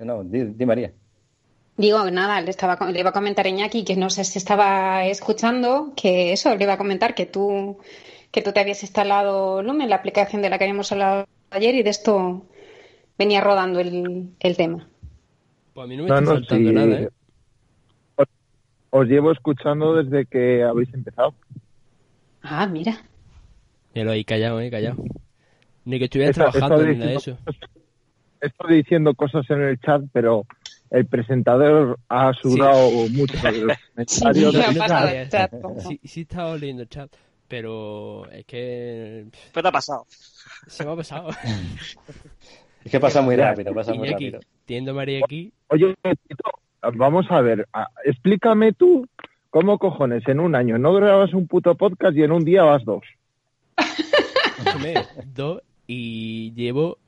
[0.00, 0.92] No, di, di María.
[1.76, 5.04] Digo, nada, le, estaba, le iba a comentar a Iñaki que no sé si estaba
[5.06, 7.78] escuchando, que eso, le iba a comentar que tú,
[8.30, 11.82] que tú te habías instalado Lumen, la aplicación de la que habíamos hablado ayer, y
[11.82, 12.46] de esto
[13.18, 14.88] venía rodando el, el tema.
[15.72, 16.74] Pues a mí no me No, está no, saltando sí.
[16.76, 17.08] nada, ¿eh?
[18.16, 18.28] Os,
[18.90, 21.34] os llevo escuchando desde que habéis empezado.
[22.42, 23.02] Ah, mira.
[23.94, 24.70] Míralo ahí callado, ¿eh?
[24.70, 25.02] Callado.
[25.84, 27.38] Ni que estuvieras Está- trabajando está ni nada de eso.
[28.40, 30.44] Estoy diciendo cosas en el chat, pero
[30.90, 34.54] el presentador ha sudado mucho de los comentarios.
[34.54, 35.52] Sí, no chat,
[35.88, 37.10] Sí, sí estaba leyendo el chat,
[37.48, 40.06] pero es que ¿Qué te ha pasado?
[40.66, 41.30] se me ha pasado.
[42.84, 44.40] Es que pasa muy rápido, pasa muy rápido.
[44.66, 46.50] teniendo a María aquí, Oye, Tito,
[46.94, 47.66] vamos a ver,
[48.04, 49.06] explícame tú
[49.48, 52.84] cómo cojones en un año no grabas un puto podcast y en un día vas
[52.84, 53.04] dos.
[55.26, 56.98] Dos y llevo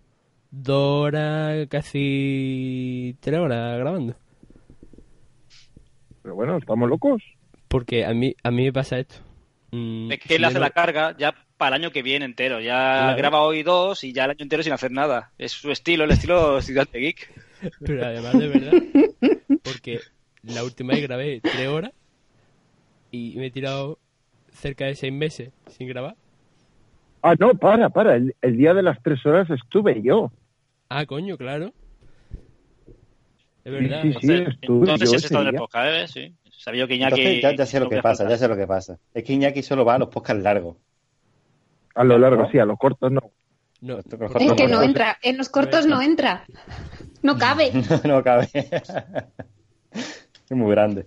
[0.50, 4.16] dos horas, casi tres horas grabando.
[6.22, 7.22] Pero bueno, estamos locos.
[7.68, 9.16] Porque a mí, a mí me pasa esto.
[9.72, 12.60] Mm, Es que él hace no- la carga ya para el año que viene entero.
[12.60, 13.16] Ya Claro.
[13.18, 15.32] graba hoy dos y ya el año entero sin hacer nada.
[15.38, 17.32] Es su estilo, el estilo estudiante geek.
[17.80, 18.72] Pero además de verdad,
[19.62, 20.00] porque
[20.42, 21.92] la última vez grabé tres horas
[23.10, 23.98] y me he tirado
[24.52, 26.16] cerca de seis meses sin grabar.
[27.26, 28.14] Ah, no, para, para.
[28.14, 30.30] El, el día de las tres horas estuve yo.
[30.88, 31.72] Ah, coño, claro.
[33.64, 34.02] Es verdad.
[34.02, 34.18] sí, sí.
[34.32, 35.58] Entonces, estuve entonces yo en el día.
[35.58, 36.06] podcast, ¿eh?
[36.06, 36.34] Sí.
[36.52, 37.20] Sabía que Iñaki...
[37.20, 38.98] Entonces ya, ya sé lo que pasa, ya sé lo que pasa.
[39.12, 40.76] Es que Iñaki solo va a los podcasts largos.
[41.96, 42.50] A lo largo, ¿No?
[42.50, 43.32] sí, a lo corto no.
[43.80, 44.82] No, Esto Es que no.
[44.82, 46.44] entra, en los cortos no entra.
[47.22, 47.72] No cabe.
[48.04, 48.48] no cabe.
[49.92, 51.06] es muy grande.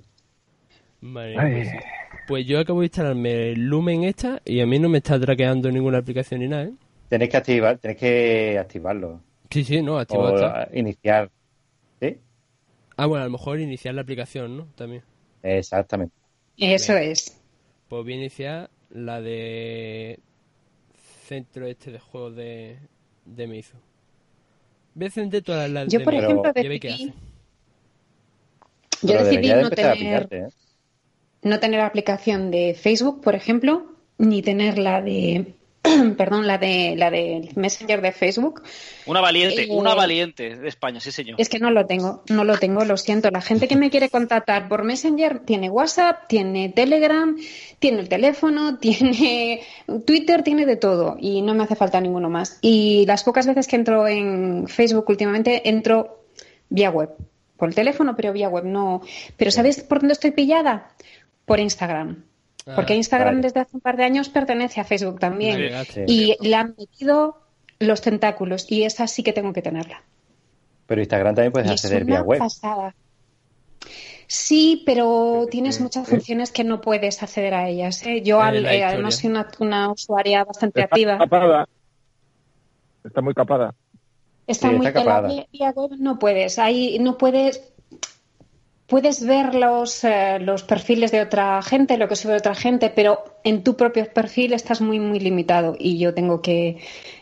[1.01, 1.53] Madre Ay.
[1.53, 1.83] mía, pues,
[2.27, 5.71] pues yo acabo de instalarme el Lumen esta y a mí no me está traqueando
[5.71, 6.73] ninguna aplicación ni nada, ¿eh?
[7.07, 9.21] Tenéis que activar, tenéis que activarlo.
[9.49, 10.69] Sí, sí, no, activado O está.
[10.73, 11.31] iniciar.
[12.01, 12.17] ¿Sí?
[12.97, 14.65] Ah, bueno, a lo mejor iniciar la aplicación, ¿no?
[14.75, 15.01] También.
[15.41, 16.13] Exactamente.
[16.57, 17.35] Eso es.
[17.87, 20.19] Pues voy a iniciar la de
[21.25, 22.77] centro este de juegos de,
[23.25, 23.77] de Meizu.
[24.93, 27.13] Voy a encender todas las Yo, de por ejemplo, decidí, hace.
[29.01, 30.49] yo decidí no tener, pillarte, ¿eh?
[31.41, 33.85] No tener aplicación de Facebook, por ejemplo,
[34.17, 35.53] ni tener la de,
[36.17, 38.61] perdón, la de la de Messenger de Facebook.
[39.05, 41.39] Una valiente, Eh, una valiente de España, sí señor.
[41.39, 43.29] Es que no lo tengo, no lo tengo, lo siento.
[43.31, 47.35] La gente que me quiere contactar por Messenger tiene WhatsApp, tiene Telegram,
[47.79, 49.61] tiene el teléfono, tiene
[50.05, 52.59] Twitter, tiene de todo y no me hace falta ninguno más.
[52.61, 56.25] Y las pocas veces que entro en Facebook últimamente entro
[56.69, 57.09] vía web,
[57.57, 59.01] por el teléfono, pero vía web no.
[59.37, 60.91] Pero ¿sabéis por dónde estoy pillada?
[61.49, 62.23] Por Instagram.
[62.65, 63.41] Ah, Porque Instagram vale.
[63.41, 65.57] desde hace un par de años pertenece a Facebook también.
[65.85, 66.01] Sí.
[66.07, 67.41] Y le han metido
[67.79, 70.03] los tentáculos y esa sí que tengo que tenerla.
[70.87, 72.39] Pero Instagram también puedes Y es acceder una vía web.
[72.39, 72.95] pasada.
[74.27, 76.11] Sí, pero tienes muchas ¿Eh?
[76.11, 78.05] funciones que no puedes acceder a ellas.
[78.05, 78.21] ¿eh?
[78.21, 79.49] Yo, Eh, al- eh, además, soy historia.
[79.59, 81.17] una, una usuaria bastante Está activa.
[81.17, 81.67] capada.
[83.03, 83.73] Está muy capada.
[84.45, 85.27] Está Sí, muy está en la capada.
[85.33, 86.59] vía- vía web no puedes.
[86.59, 87.63] Ahí no puedes.
[88.89, 93.23] Puedes ver los, eh, los perfiles de otra gente, lo que sube otra gente, pero
[93.43, 96.77] en tu propio perfil estás muy muy limitado y yo tengo que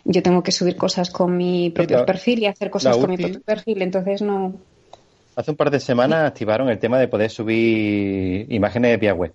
[0.05, 3.17] yo tengo que subir cosas con mi propio la- perfil y hacer cosas con mi
[3.17, 4.53] propio perfil, entonces no.
[5.35, 9.33] Hace un par de semanas activaron el tema de poder subir imágenes vía web.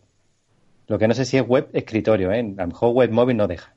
[0.89, 2.41] Lo que no sé si es web escritorio, ¿eh?
[2.59, 3.73] A lo mejor web móvil no deja.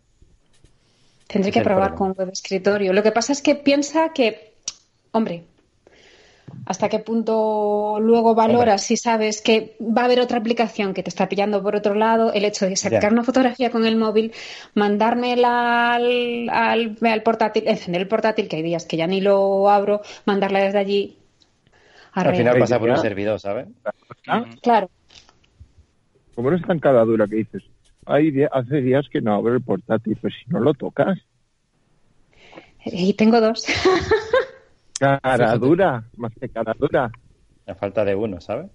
[1.27, 2.15] Tendré Ese que probar problema.
[2.15, 2.93] con web escritorio.
[2.93, 4.53] Lo que pasa es que piensa que,
[5.11, 5.43] hombre,
[6.65, 11.09] hasta qué punto luego valoras si sabes que va a haber otra aplicación que te
[11.09, 13.09] está pillando por otro lado, el hecho de sacar Ya.
[13.09, 14.33] una fotografía con el móvil,
[14.73, 19.69] mandármela al, al, al portátil, encender el portátil, que hay días que ya ni lo
[19.69, 21.17] abro, mandarla desde allí.
[22.13, 23.67] a Al final pasa por un servidor, ¿sabes?
[24.27, 24.55] Ah, Ujú.
[24.61, 24.89] Claro,
[26.33, 27.63] Como no es tan cara dura que dices,
[28.05, 31.17] hay di- hace días que no abro el portátil, pues si no lo tocas.
[32.85, 33.65] y tengo dos.
[35.21, 37.11] Cara dura, más que cara dura.
[37.67, 38.67] A falta de uno, ¿sabes?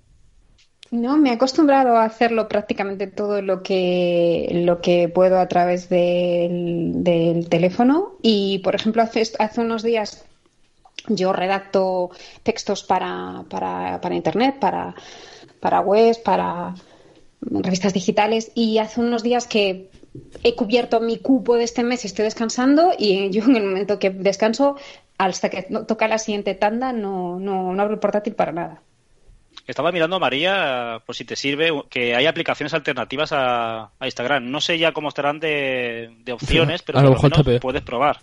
[0.90, 5.88] No, me he acostumbrado a hacerlo prácticamente todo lo que, lo que puedo a través
[5.88, 8.16] del, del teléfono.
[8.22, 10.24] Y, por ejemplo, hace, hace unos días
[11.06, 12.10] yo redacto
[12.42, 14.94] textos para, para, para Internet, para,
[15.60, 16.74] para webs, para
[17.40, 18.50] revistas digitales.
[18.54, 19.90] Y hace unos días que
[20.42, 22.92] he cubierto mi cupo de este mes y estoy descansando.
[22.98, 24.76] Y yo, en el momento que descanso,
[25.26, 28.82] hasta que no- toca la siguiente tanda, no, no, no abro el portátil para nada.
[29.66, 34.50] Estaba mirando, María, por si te sirve, que hay aplicaciones alternativas a, a Instagram.
[34.50, 37.82] No sé ya cómo estarán de, de opciones, pero A por lo mejor menos puedes
[37.82, 38.18] probar.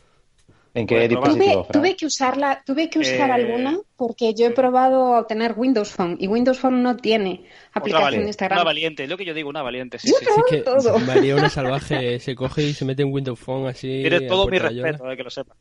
[0.74, 4.52] ¿En qué dispositivo, Tuve, tuve que usarla, tuve que usar Eh, alguna porque yo he
[4.52, 8.58] probado a tener Windows Phone y Windows Phone no tiene aplicación valiente, de Instagram.
[8.60, 9.98] una valiente, es lo que yo digo, una valiente.
[9.98, 11.00] Sí, Yo sí, que todo.
[11.00, 13.88] María una salvaje se coge y se mete en Windows Phone así.
[14.02, 15.58] Tienes todo mi respeto, eh, que lo sepas.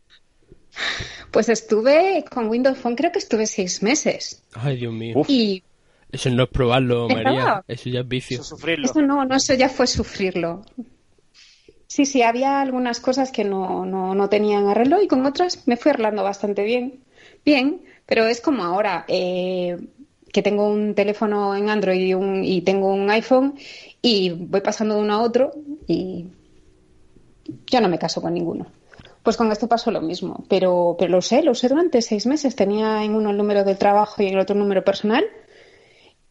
[1.30, 4.42] Pues estuve con Windows Phone, creo que estuve seis meses.
[4.54, 5.18] Ay, Dios mío.
[5.18, 5.28] Uf.
[5.28, 5.62] Y
[6.10, 7.30] Eso no es probarlo, ¿Es María.
[7.32, 7.64] verdad?
[7.68, 8.36] Eso ya es vicio.
[8.36, 8.86] Eso sufrirlo.
[8.86, 10.62] eso no, no, eso ya fue sufrirlo.
[11.88, 15.76] Sí, sí, había algunas cosas que no, no, no tenían arreglo y con otras me
[15.76, 17.00] fui arreglando bastante bien.
[17.44, 19.76] Bien, pero es como ahora, eh,
[20.32, 23.54] que tengo un teléfono en Android y, un, y tengo un iPhone
[24.02, 25.52] y voy pasando de uno a otro
[25.86, 26.26] y
[27.68, 28.66] yo no me caso con ninguno.
[29.26, 32.54] Pues con esto pasó lo mismo, pero, pero lo sé, lo sé durante seis meses.
[32.54, 35.24] Tenía en uno el número de trabajo y en el otro número personal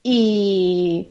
[0.01, 1.09] y,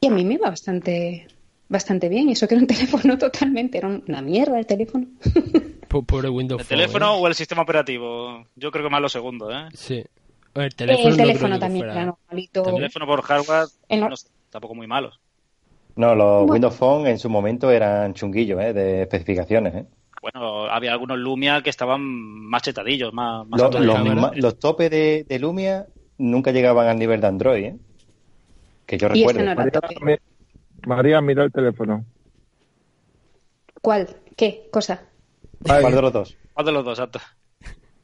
[0.00, 1.28] y a mí me iba bastante,
[1.68, 2.28] bastante bien.
[2.28, 5.06] Y eso que era un teléfono totalmente, era una mierda el teléfono.
[5.88, 7.18] Po- Pobre Windows ¿El Phone, teléfono ¿eh?
[7.20, 8.44] o el sistema operativo?
[8.56, 9.68] Yo creo que más lo segundo, ¿eh?
[9.74, 10.04] Sí.
[10.54, 12.68] El teléfono, el teléfono también era normalito.
[12.68, 15.20] El teléfono por hardware, no sé, tampoco muy malos.
[15.94, 16.52] No, los Bueno.
[16.54, 18.72] Windows Phone en su momento eran chunguillos, ¿eh?
[18.72, 19.86] De especificaciones, ¿eh?
[20.32, 25.38] Bueno, había algunos Lumia que estaban más chetadillos, más, más Los, los topes de, de
[25.38, 25.86] Lumia
[26.18, 27.76] nunca llegaban al nivel de Android, ¿eh?
[28.86, 29.54] Que yo este recuerdo.
[29.54, 30.16] no
[30.84, 32.04] María, mira el teléfono.
[33.80, 34.08] ¿Cuál?
[34.36, 34.68] ¿Qué?
[34.72, 35.04] ¿Cosa?
[35.68, 36.36] Ay, ¿Cuál de los dos?
[36.52, 36.98] ¿Cuál de los dos?
[36.98, 37.20] Exacto.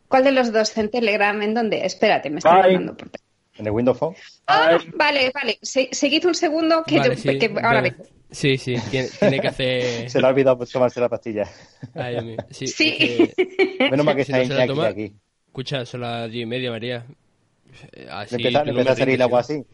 [0.06, 1.42] ¿Cuál de los dos en Telegram?
[1.42, 1.84] ¿En dónde?
[1.84, 2.74] Espérate, me están Ay.
[2.74, 3.21] mandando por teléfono.
[3.58, 4.14] ¿En el Windows Phone?
[4.46, 5.58] Ah, vale, vale.
[5.62, 7.96] Se- seguid un segundo que, Vale, yo- sí, que ahora venga.
[7.98, 8.04] vengo.
[8.30, 10.10] Sí, sí, tiene, tiene que hacer...
[10.10, 11.46] Se le ha olvidado tomarse la pastilla.
[11.94, 12.36] Ay, mío.
[12.50, 12.96] Sí, Sí.
[12.98, 15.12] es que- Menos mal que Si está no Iñaki toma- aquí.
[15.48, 17.04] Escucha, son las diez y media, María.
[17.92, 19.52] Eh, Así, Le empieza, no empieza a salir el agua ¿sí?
[19.54, 19.64] así.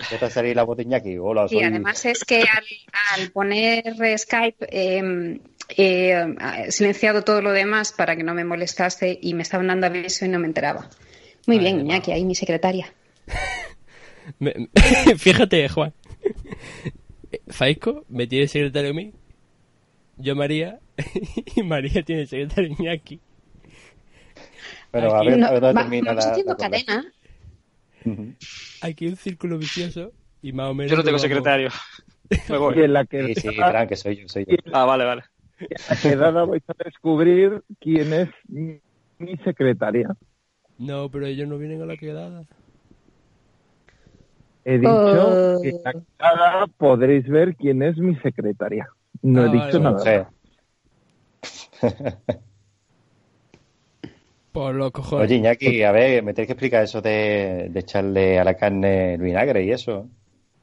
[0.00, 1.16] Empieza a salir la voz de Iñaki.
[1.18, 1.62] Hola, Y soy...
[1.64, 2.64] además es que al,
[3.22, 3.84] al poner
[4.18, 5.40] Skype eh,
[5.76, 6.26] eh,
[6.68, 10.28] silenciado todo lo demás para que no me molestase y me estaban dando aviso y
[10.28, 10.90] no me enteraba.
[11.46, 11.86] Muy Vale, bien.
[11.86, 12.92] Iñaki, ahí mi secretaria.
[14.38, 14.68] Me- me-
[15.18, 15.92] Fíjate, Juan.
[17.48, 19.12] Faisco me tiene secretario a mí.
[20.16, 20.80] Yo María.
[21.56, 23.20] y María tiene secretario Iñaki.
[24.92, 27.12] A Aquí- ver, No, a ver va- termina la, haciendo la cadena.
[28.04, 28.34] Ujú.
[28.82, 30.12] Aquí un círculo vicioso.
[30.42, 30.90] Y más o menos.
[30.90, 31.70] Yo no tengo secretario.
[32.30, 32.80] Me y voy.
[32.82, 34.56] en la Sí, sí, Fran, que soy yo, soy yo.
[34.72, 35.22] Ah, vale, vale.
[35.58, 38.78] en la quedada vais a descubrir quién es mi,
[39.18, 40.14] mi secretaria.
[40.78, 42.44] No, pero ellos no vienen a la quedada.
[44.70, 45.62] He dicho Oh.
[45.62, 48.86] que en la quedada podréis ver quién es mi secretaria.
[49.22, 49.94] No Ah, he vale, dicho vale.
[49.96, 49.96] nada.
[49.98, 50.26] Mujer.
[54.52, 55.26] Por los cojones.
[55.26, 59.14] Oye, Iñaki, a ver, me tienes que explicar eso de, de echarle a la carne
[59.14, 60.08] el vinagre y eso.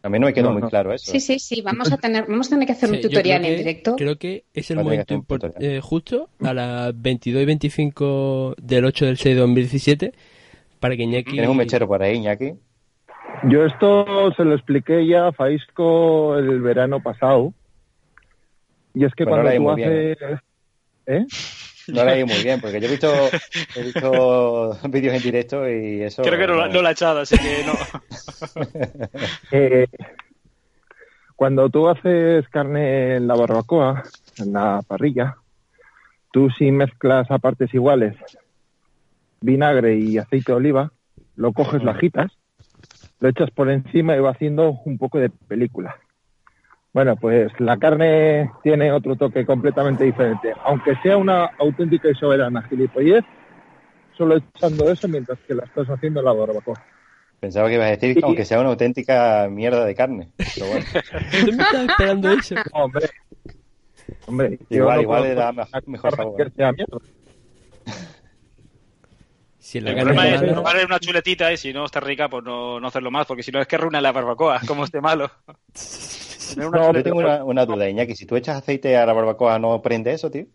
[0.04, 0.70] A mí no me quedó No, muy no.
[0.70, 1.12] claro eso.
[1.12, 3.58] Sí, sí, sí, vamos a tener, vamos a tener que hacer Sí, un tutorial en
[3.58, 3.96] directo.
[3.96, 5.24] Creo que es el momento
[5.60, 10.14] eh, justo a las 22 y 25 del 8 del 6 de 2017
[10.80, 11.32] para que Iñaki...
[11.32, 12.54] ¿Tienes un mechero por ahí, Iñaki?
[13.48, 17.54] Yo esto se lo expliqué ya a Faisco el verano pasado.
[18.94, 20.40] Y es que Pues cuando la tú muy bien, haces...
[21.08, 21.26] ¿Eh?
[21.88, 23.30] No la he ido muy bien, porque yo he visto,
[23.76, 26.24] he visto vídeos en directo y eso...
[26.24, 27.74] Creo que no, la- no la he echado, así que no.
[29.52, 29.88] Eh,
[31.36, 34.04] cuando tú haces carne en la barbacoa,
[34.40, 35.36] en la parrilla,
[36.32, 38.16] tú si mezclas a partes iguales
[39.42, 40.92] vinagre y aceite de oliva,
[41.36, 42.32] lo coges, lo agitas,
[43.20, 45.96] lo echas por encima y va haciendo un poco de película.
[46.94, 50.54] Bueno, pues la carne tiene otro toque completamente diferente.
[50.64, 53.26] Aunque sea una auténtica y soberana gilipollez,
[54.18, 56.82] solo echando eso mientras que la estás haciendo en la barbacoa.
[57.42, 60.30] Pensaba que ibas a decir que aunque sea una auténtica mierda de carne.
[60.38, 60.86] Pero bueno,
[61.42, 62.56] ¿Tú me estás esperando eso?
[62.72, 63.10] Hombre,
[64.28, 66.38] hombre, igual, no igual le da mejor, mejor sabor.
[66.38, 66.98] que sea mierda.
[69.66, 73.10] Si El problema es una chuletita y si no está rica, pues no, no hacerlo
[73.10, 75.32] más, porque si no es que arruina la barbacoa, como esté malo.
[76.58, 78.16] No, Yo chuleta- tengo una, una duda, Iñaki.
[78.16, 80.46] Si tú echas aceite a la barbacoa, ¿no prende eso, tío?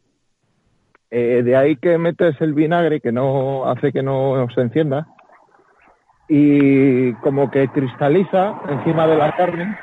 [1.10, 5.08] Eh, de ahí que metes el vinagre que no hace que no se encienda
[6.28, 9.76] y como que cristaliza encima de la carne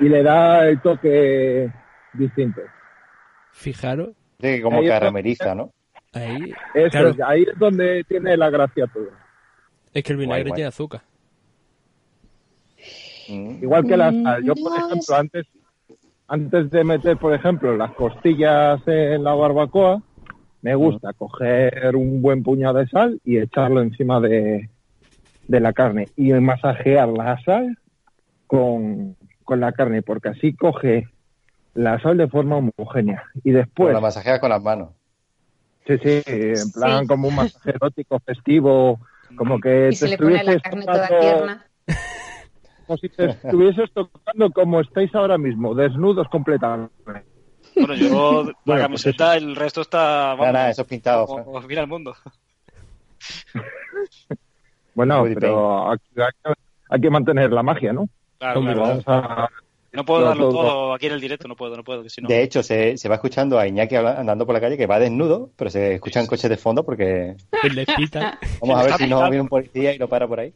[0.00, 1.70] y le da el toque
[2.14, 2.60] distinto.
[3.52, 4.10] Fijaros,
[4.40, 4.98] que como Ahí está.
[4.98, 5.70] carameliza, ¿no?
[6.18, 6.52] Ahí...
[6.74, 7.08] Eso, Claro.
[7.10, 9.08] es, ahí es donde tiene la gracia todo.
[9.92, 10.56] Es que el vinagre Guay, guay.
[10.56, 11.00] tiene azúcar.
[13.28, 13.62] Mm.
[13.62, 14.44] Igual que la sal.
[14.44, 15.46] Yo, Mm, por no, ejemplo, es- antes,
[16.28, 20.02] antes de meter, por ejemplo, las costillas en la barbacoa,
[20.62, 24.68] me gusta coger un buen puñado de sal y echarlo encima de,
[25.46, 27.78] de la carne y masajear la sal
[28.46, 31.06] con, con la carne, porque así coge
[31.74, 33.22] la sal de forma homogénea.
[33.36, 34.90] Y Pues después, la masajeas con las manos.
[35.96, 37.06] Sí, sí, en plan Sí.
[37.06, 39.00] como un masaje erótico festivo,
[39.36, 41.66] como que Y se te le pone la estuvieses carne toda tocando- tierna.
[42.86, 46.92] como si te estuvieses tocando como estáis ahora mismo, desnudos completamente.
[47.76, 50.34] Bueno, yo la pues camiseta, el resto está.
[50.38, 51.26] Nada, nada, eso es pintado.
[51.26, 52.14] como, como mira el mundo.
[54.94, 56.60] Bueno, pero aquí hay, que-
[56.90, 58.08] hay que mantener la magia, ¿no?
[58.38, 58.80] Claro, claro.
[58.80, 59.48] Vamos a,
[59.92, 62.10] No puedo No, darlo todo- todo aquí en el directo, no puedo, no puedo, que
[62.10, 62.28] si no.
[62.28, 65.50] De hecho, se, se va escuchando a Iñaki andando por la calle que va desnudo,
[65.56, 68.38] pero se escuchan coches de fondo porque Pues les pita.
[68.60, 70.52] vamos a ver si no viene un policía y lo para por ahí.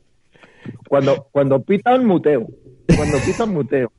[0.88, 2.46] Cuando, cuando pitan, muteo.
[2.94, 3.90] Cuando pitan, muteo.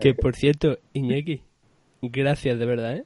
[0.00, 1.42] Que por cierto, Iñaki,
[2.00, 3.04] gracias de verdad, ¿eh?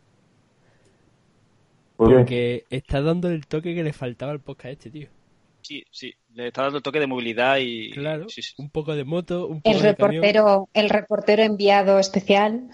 [1.96, 5.08] Porque está dando el toque que le faltaba al podcast este, tío.
[5.66, 7.90] Sí, sí, le está dando el toque de movilidad y...
[7.90, 8.54] Claro, Sí, sí.
[8.58, 10.22] un poco de moto, un poco El de camión.
[10.22, 12.70] reportero, el reportero enviado especial.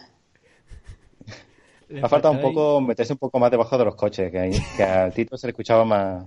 [1.89, 4.61] Le Ha faltado un poco meterse un poco más debajo de los coches, que, ahí-
[4.77, 6.27] que a Tito se le escuchaba más,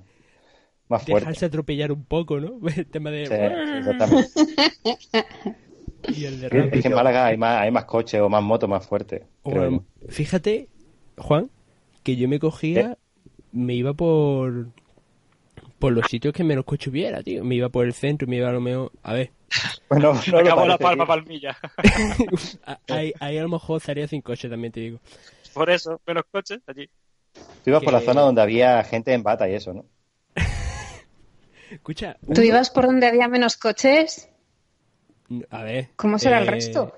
[0.90, 1.20] más fuerte.
[1.22, 2.60] Dejarse atropellar un poco, ¿no?
[2.76, 3.28] El tema de...
[3.28, 4.30] Sí, exactamente.
[6.08, 6.70] Y el de.
[6.72, 9.24] Es que en Málaga hay más, hay más coches o más motos más fuertes.
[9.44, 10.68] Bueno, fíjate,
[11.18, 11.50] Juan,
[12.04, 12.98] que yo me cogía,
[13.52, 14.68] me iba por
[15.80, 17.44] por los sitios que menos coche hubiera, tío.
[17.44, 18.92] Me iba por el centro me iba a lo mejor...
[19.04, 19.34] A ver, yo.
[19.90, 21.08] Bueno, no lo Acabó la palma tío.
[21.08, 21.58] palmilla.
[22.88, 25.00] ahí, ahí a lo mejor estaría sin coche también, te digo.
[25.54, 26.90] Por eso, menos coches allí.
[27.64, 29.86] Tú ibas por la zona donde había gente en bata y eso, ¿no?
[31.72, 34.30] Escucha, ¿Tú ibas por donde había menos coches?
[35.50, 35.90] a ver...
[35.96, 36.96] ¿Cómo será el eh, resto?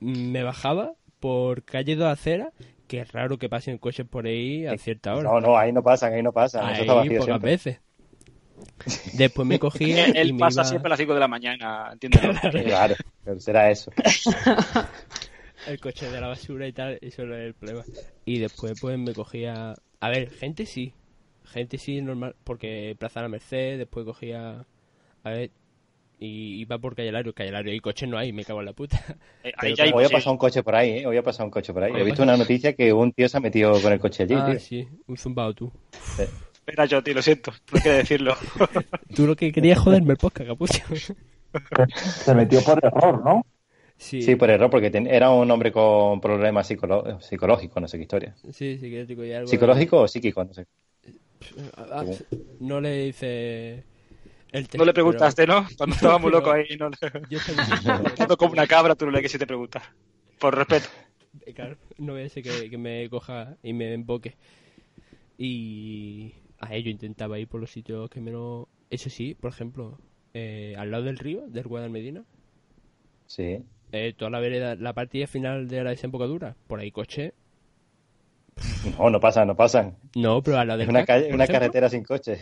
[0.00, 2.52] Me bajaba por calle Dos Aceras,
[2.86, 5.30] que es raro que pasen coches por ahí a cierta hora.
[5.30, 6.70] No, no, ahí no pasan, ahí no pasan.
[6.72, 7.50] Eso está Ahí vacío pocas siempre.
[7.50, 7.80] veces.
[9.14, 11.90] Después me cogía y Él me pasa iba siempre a las 5 de la mañana,
[11.92, 12.34] entiéndelo.
[12.64, 13.92] Claro, pero será eso.
[15.66, 17.84] el coche de la basura y tal, eso era el problema.
[18.24, 19.74] Y después pues me cogía...
[20.00, 20.94] A ver, gente sí.
[21.44, 24.64] Gente sí, normal, porque Plaza La Merced, después cogía...
[25.24, 25.50] A ver,
[26.18, 27.32] y iba por Calle Lario.
[27.34, 28.98] Calle Lario y coches no hay, me cago en la puta.
[29.44, 30.14] Eh, Pero Ahí ya hay Hoy ha sí.
[30.14, 31.06] pasado un coche por ahí, ¿eh?
[31.06, 31.92] Hoy ha pasado un coche por ahí.
[31.94, 34.46] He visto una noticia que un tío se ha metido con el coche allí, ah,
[34.50, 34.58] tío.
[34.60, 35.72] sí, un zumbado tú.
[36.66, 38.34] Era yo, tío, lo siento, no quiero decirlo.
[39.14, 40.80] Tú lo que querías joderme el podcast, capucho.
[41.94, 43.46] Se metió por error, ¿no?
[43.96, 47.96] Sí, Sí, por error, porque ten- era un hombre con problemas psicolo- psicológicos, no sé
[47.98, 48.34] qué historia.
[48.52, 49.46] sí, psiquiátrico y algo.
[49.48, 50.44] ¿Psicológico o psíquico?
[50.44, 50.66] No sé.
[51.76, 52.04] Ah,
[52.60, 53.84] no le hice
[54.52, 55.66] el No le pero preguntaste, ¿no?
[55.76, 56.96] Cuando estaba muy loco ahí, no le...
[57.30, 57.38] Yo
[58.06, 59.82] estaba como una cabra, tú no le que si te preguntas.
[60.38, 60.88] Por respeto.
[61.54, 64.36] claro, no voy a ser que, que me coja y me emboque.
[65.38, 68.66] Y a ello intentaba ir por los sitios que menos.
[68.90, 69.98] Eso sí, por ejemplo,
[70.34, 72.24] eh, al lado del río, del Guadalmedina,
[73.26, 73.64] Sí.
[73.92, 77.34] eh, toda la vereda, la partida final de la desembocadura, por ahí coche.
[78.98, 79.96] No, no pasan, no pasan.
[80.14, 82.38] No, pero al lado Es del una, CAC, calle, por una ejemplo, carretera sin coche.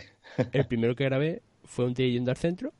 [0.51, 2.73] El primero que grabé fue un tío yendo al centro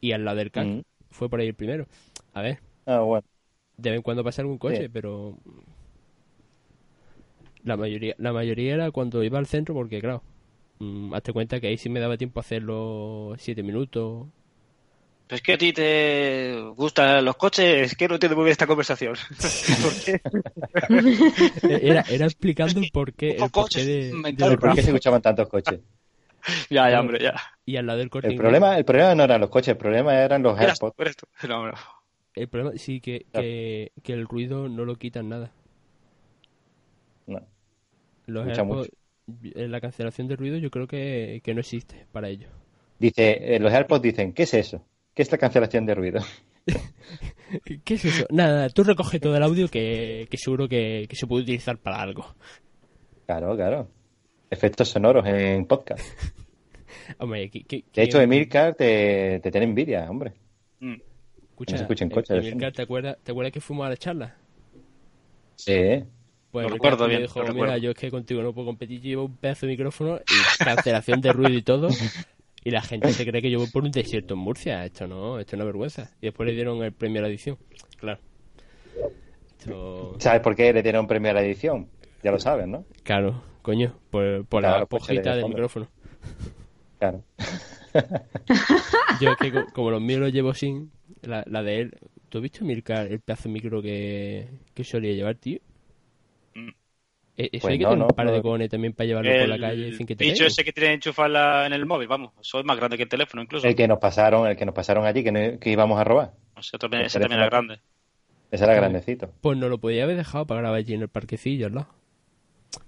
[0.00, 0.80] y al lado del CAC Mm.
[1.10, 1.86] fue por ahí el primero.
[2.34, 3.24] A ver, Ah, bueno.
[3.76, 4.88] de vez en cuando pasa algún coche, Sí.
[4.92, 5.38] pero
[7.64, 10.22] la mayoría la mayoría era cuando iba al centro porque claro,
[10.80, 14.26] mm, hazte cuenta que ahí sí me daba tiempo a hacerlo siete minutos.
[15.30, 18.66] Es que a ti te gustan los coches, es que no entiendo muy bien esta
[18.66, 19.14] conversación.
[19.82, 20.20] ¿Por qué?
[21.82, 25.80] Era, era explicando el porqué, el porqué coches, de, ¿Por qué se escuchaban tantos coches?
[26.70, 27.34] Ya, ya, hombre, ya.
[27.64, 28.42] y al lado del corte El inglés.
[28.42, 31.16] problema, el problema no eran los coches, el problema eran los AirPods.
[31.48, 31.74] No, no.
[32.34, 35.52] El problema sí que, que, que el ruido no lo quitan nada.
[37.26, 37.40] No.
[38.26, 38.90] Los Escucha AirPods,
[39.54, 42.48] eh, la cancelación de ruido yo creo que, que no existe para ello.
[42.98, 44.84] Dice, eh, los AirPods dicen, ¿qué es eso?
[45.14, 46.20] ¿Qué es la cancelación de ruido?
[47.84, 48.26] ¿Qué es eso?
[48.30, 51.78] Nada, nada, tú recoge todo el audio que, que seguro que, que se puede utilizar
[51.78, 52.34] para algo.
[53.26, 53.88] Claro, claro.
[54.50, 56.04] Efectos sonoros en podcast.
[57.18, 60.32] Hombre, que, que- De hecho, Emilcar te, te tiene envidia, hombre.
[60.80, 60.94] Mm.
[61.50, 63.86] escucha, no se escucha en eh, coche, de Emilcar, ¿te acuerdas, ¿te acuerdas que fuimos
[63.86, 64.36] a la charla?
[65.56, 66.02] Sí.
[66.50, 67.76] Pues Lo Emilcar recuerdo me bien, dijo, lo mira, recuerdo".
[67.78, 71.20] yo es que contigo no puedo competir, yo llevo un pedazo de micrófono y cancelación
[71.20, 71.88] de ruido y todo.
[72.66, 74.84] Y la gente se cree que yo voy por un desierto en Murcia.
[74.86, 76.10] Esto no, esto es una vergüenza.
[76.22, 77.58] Y después le dieron el premio a la edición.
[77.98, 78.20] Claro.
[79.58, 80.16] Esto...
[80.18, 81.88] ¿Sabes por qué le dieron premio a la edición?
[82.22, 82.84] Ya lo sabes, ¿no?
[83.02, 85.88] Claro, coño, por, por Claro, la pues, pojita de del micrófono.
[86.98, 87.24] Claro.
[89.08, 90.92] Yo es que co- como los míos los llevo sin,
[91.22, 91.98] la, la de él...
[92.28, 95.60] ¿Tú has visto, Milcar, el pedazo de micro que, que solía llevar, tío?
[96.56, 96.70] Mm.
[97.36, 99.36] Eh, Eso Pues hay que no, tener no, un par de cojones también para llevarlo
[99.36, 100.46] por la calle sin que te bicho den.
[100.46, 102.32] ese que tiene enchufada en el móvil, vamos.
[102.40, 103.66] Eso es más grande que el teléfono, incluso.
[103.68, 106.34] El que nos pasaron, el que nos pasaron allí, que, no- que íbamos a robar.
[106.56, 107.80] Ese también, ese también era grande.
[108.50, 109.30] Ese era grandecito.
[109.40, 111.86] Pues no lo podía haber dejado para grabar allí en el parquecillo, ¿no?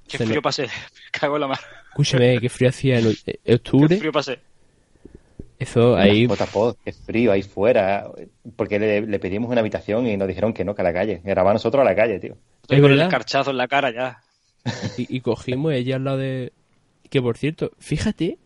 [0.09, 0.63] Qué frío pasé.
[0.65, 0.71] Me
[1.13, 1.59] cago en la mar.
[1.91, 3.97] Escúchame, qué frío hacía en eh, Qué octubre.
[3.97, 4.39] frío pasé.
[5.59, 6.27] Eso ahí...
[6.27, 8.11] JPod, qué frío ahí fuera.
[8.57, 11.23] Porque le, le pedimos una habitación y nos dijeron que no, que a la calle.
[11.25, 12.37] Grababa nosotros a la calle, tío.
[12.63, 13.11] Estoy Es con el verdad.
[13.11, 14.23] carchazo en la cara ya.
[14.99, 16.53] Y, y cogimos ella al lado de...
[17.09, 18.37] Que por cierto, fíjate,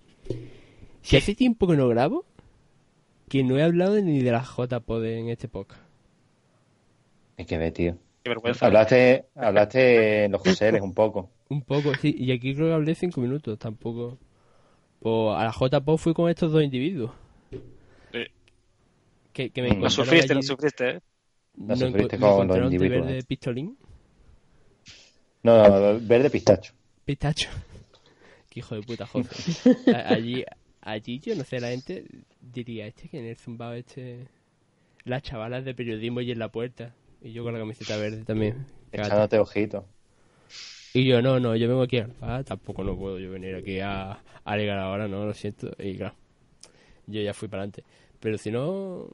[1.03, 2.27] si hace tiempo que no grabo,
[3.29, 5.81] que no he hablado ni de la JPod en este podcast.
[7.39, 7.97] Hay que ver, tío.
[8.23, 8.67] Qué vergüenza.
[8.67, 11.31] Hablaste, hablaste en los Joseles un poco.
[11.49, 12.15] Un poco, sí.
[12.19, 14.19] Y aquí creo que hablé cinco minutos, tampoco.
[15.01, 17.13] Pues a la JPO fui con estos dos individuos.
[18.13, 18.21] Sí.
[19.33, 21.01] Que, que me No No sufriste, no allí- sufriste, ¿eh?
[21.57, 23.25] No no sufriste con los encontraron de individuos, verde eh.
[23.27, 23.77] pistolín.
[25.43, 26.75] No, no, verde pistacho.
[27.05, 27.49] Pistacho.
[28.51, 29.09] Qué hijo de puta.
[29.95, 30.45] A- allí,
[30.83, 32.05] allí yo no sé, la gente
[32.41, 34.27] diría, este que en el zumbado este...
[35.05, 36.95] Las chavalas de periodismo y en la puerta.
[37.23, 38.67] Y yo con la camiseta verde también.
[38.93, 39.85] Echándote ojitos.
[40.93, 43.79] Y yo, no, no, yo vengo aquí a ah, tampoco no puedo yo venir aquí
[43.79, 45.71] a, a alegar ahora, no, lo siento.
[45.79, 46.15] Y claro,
[47.07, 47.85] yo ya fui para adelante.
[48.19, 49.09] Pero si no...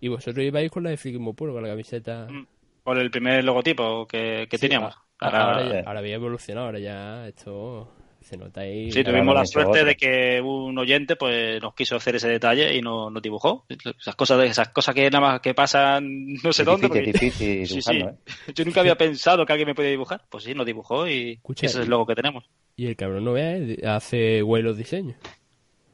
[0.00, 2.28] Y vosotros ibais con la de Friquismo Puro, con la camiseta...
[2.30, 2.46] Mm.
[2.84, 4.94] Por el primer logotipo que, que Sí, teníamos.
[5.18, 5.80] Ahora, ya.
[5.86, 7.90] ahora había evolucionado, ahora ya esto
[8.24, 8.90] se nota ahí.
[8.90, 9.84] sí, ahora tuvimos la suerte otro.
[9.84, 13.66] de que un oyente pues nos quiso hacer ese detalle y no- nos dibujó.
[13.68, 16.88] Esas cosas, de, esas cosas que nada más que pasan no sé Es dónde.
[16.88, 17.92] difícil, porque- es difícil Sí, sí.
[17.92, 18.32] dibujarlo, ¿eh?
[18.54, 20.22] Yo nunca había pensado que alguien me podía dibujar.
[20.30, 22.44] Pues sí, nos dibujó y Escucha, ese es el logo que tenemos.
[22.76, 25.16] Y el cabrón no vea, eh, hace los diseños.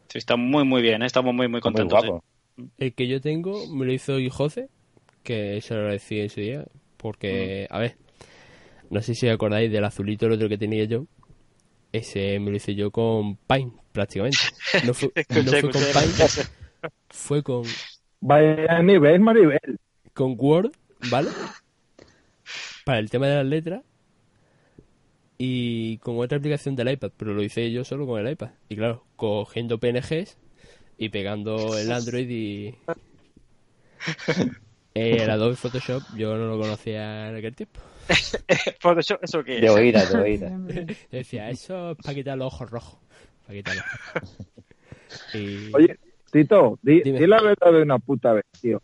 [0.08, 1.02] Sí, está muy, muy bien.
[1.02, 1.06] ¿eh?
[1.06, 1.98] Estamos muy, muy Muy contentos.
[2.04, 2.24] guapo.
[2.78, 4.68] El que yo tengo me lo hizo José,
[5.22, 6.64] que se lo agradecí en su día,
[6.96, 7.96] porque, a ver,
[8.90, 11.06] no sé si os acordáis del azulito el otro que tenía yo.
[11.92, 14.38] Ese me lo hice yo con Paint, prácticamente.
[14.84, 15.92] No fue, no Escuché, fue con escuché.
[15.92, 17.64] Paint, fue con,
[18.20, 19.78] Vaya nivel, Maribel.
[20.12, 20.72] con Word,
[21.10, 21.30] ¿vale?
[22.84, 23.82] Para el tema de las letras.
[25.38, 28.50] Y con otra aplicación del iPad, pero lo hice yo solo con el iPad.
[28.68, 30.36] Y claro, cogiendo PNGs
[30.98, 32.74] y pegando el Android y...
[34.92, 37.80] Eh, el Adobe Photoshop yo no lo conocía en aquel tiempo.
[38.80, 39.62] Photoshop, ¿eso qué es?
[39.62, 40.58] De oída, de oída.
[41.10, 42.98] Decía, eso es para quitar los ojos rojos.
[43.46, 43.84] Para quitarlos.
[45.34, 45.74] Y...
[45.74, 45.98] Oye,
[46.30, 48.80] Tito, di, la verdad de una puta vez, tío.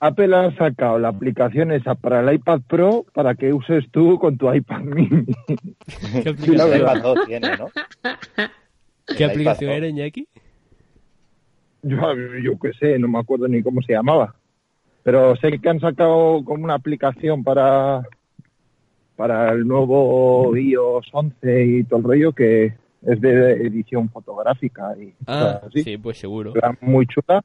[0.00, 4.38] Apple ha sacado la aplicación esa para el iPad Pro para que uses tú con
[4.38, 5.26] tu iPad mini.
[6.22, 6.96] ¿Qué aplicación, El verdad.
[6.98, 7.68] iPad 2 tiene, ¿no?
[9.16, 9.88] ¿qué El aplicación era.
[9.88, 10.28] Iñaki?
[11.82, 11.98] Yo,
[12.44, 14.36] yo qué sé, no me acuerdo ni cómo se llamaba.
[15.08, 18.02] Pero sé que han sacado como una aplicación para,
[19.16, 25.14] para el nuevo iOS 11 y todo el rollo que es de edición fotográfica y
[25.26, 25.82] Ah, así.
[25.82, 26.52] sí, pues seguro.
[26.54, 27.42] Era muy chula.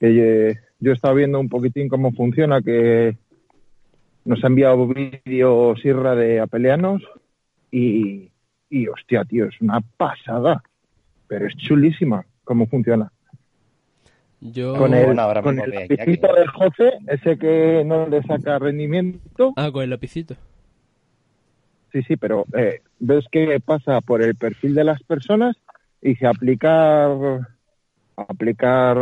[0.00, 3.16] Que eh, yo estaba viendo un poquitín cómo funciona, que
[4.24, 7.00] nos ha enviado vídeos Irra de apeleanos
[7.70, 8.28] y,
[8.68, 10.64] y hostia, tío, es una pasada.
[11.28, 13.12] Pero es chulísima cómo funciona.
[14.40, 14.74] Yo...
[14.76, 18.58] Con el, Bueno, ahora con mismo el lapicito de José, ese que no le saca
[18.58, 19.52] rendimiento.
[19.56, 20.34] Ah, con el lapicito.
[21.92, 25.56] Sí, sí, pero eh, ves que pasa por el perfil de las personas
[26.00, 27.10] y se aplicar,
[28.16, 28.96] aplicar,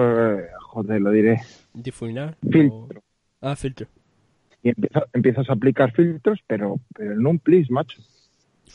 [0.61, 1.41] joder, lo diré,
[1.75, 2.37] Difuminar.
[2.51, 3.01] filtro.
[3.01, 3.03] o-
[3.41, 3.87] Ah, filtro.
[4.63, 8.01] y empieza- empiezas a aplicar filtros, pero, pero en un plis, macho.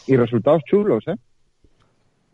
[0.08, 1.16] Y resultados chulos, ¿eh?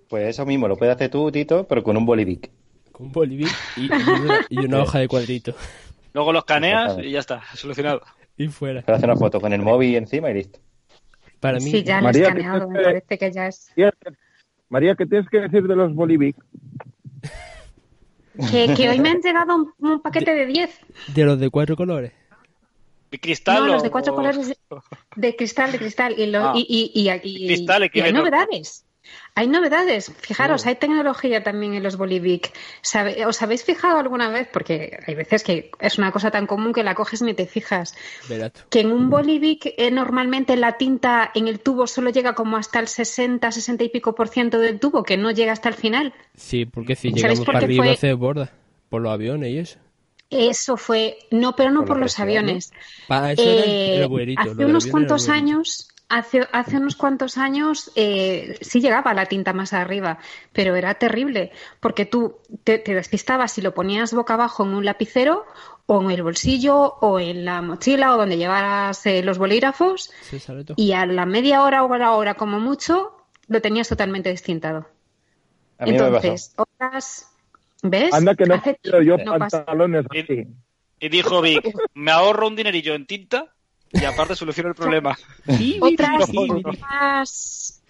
[0.08, 2.52] Pues eso mismo, lo puedes hacer tú, Tito, pero con un bolivic.
[3.00, 3.48] Con un bolivic
[3.78, 5.54] y, y una, y una hoja de cuadrito.
[6.14, 7.10] Luego los caneas Exactamente.
[7.10, 8.02] y ya está, solucionado.
[8.36, 8.82] Y fuera.
[8.82, 10.60] Puedes hacer una foto con el móvil encima y listo.
[11.40, 13.70] Para mí, Sí, ya lo he María, ¿qué escaneado, me parece que ya es.
[13.78, 14.12] María, ¿qué-
[14.68, 16.36] María, ¿qué tienes que decir de los bolivic?
[18.52, 20.70] Que, que hoy me han llegado un, un paquete de 10.
[21.16, 22.12] de los de cuatro colores.
[23.12, 24.58] ¿Y cristal No, o- los de cuatro o- colores de,
[25.16, 26.16] de cristal, de cristal.
[26.18, 26.54] Y, lo- Ah.
[26.56, 28.86] y, y, y, y- Cristal, y hay novedades.
[29.36, 30.12] Hay novedades.
[30.20, 32.52] Fijaros, hay tecnología también en los Bolivic.
[32.82, 34.50] ¿Sabe- ¿Os habéis fijado alguna vez?
[34.52, 37.96] Porque hay veces que es una cosa tan común que la coges ni te fijas.
[38.70, 42.80] Que en un Bolivic eh, normalmente la tinta en el tubo solo llega como hasta
[42.80, 46.14] el 60, 60 y pico por ciento del tubo, que no llega hasta el final.
[46.36, 47.96] Sí, porque si ¿Sabéis llegamos por arriba fue?
[47.96, 48.52] se desborda.
[48.90, 49.80] Por los aviones y eso.
[50.32, 52.24] Eso fue, no, pero no Por por, los ¿no?
[52.24, 52.72] aviones.
[53.08, 57.92] Pa, eso era el, Eh, lo hace unos cuantos años, hace, hace unos cuantos años
[57.96, 60.18] eh, sí llegaba la tinta más arriba,
[60.52, 64.86] pero era terrible, porque tú te, te despistabas si lo ponías boca abajo en un
[64.86, 65.46] lapicero
[65.86, 70.12] o en el bolsillo o en la mochila o donde llevaras eh, los bolígrafos
[70.76, 73.16] y a la media hora o a la hora como mucho
[73.48, 74.88] lo tenías totalmente destintado.
[75.78, 76.16] A mí me pasó.
[76.16, 77.26] Entonces, otras...
[77.82, 78.14] ¿Ves?
[78.14, 80.48] Anda que no quiero yo no pantalones Y- así.
[81.00, 83.54] Y dijo Vic, me ahorro un dinerillo en tinta
[83.92, 85.18] y aparte soluciono el problema.
[85.82, 87.84] Otras, otras,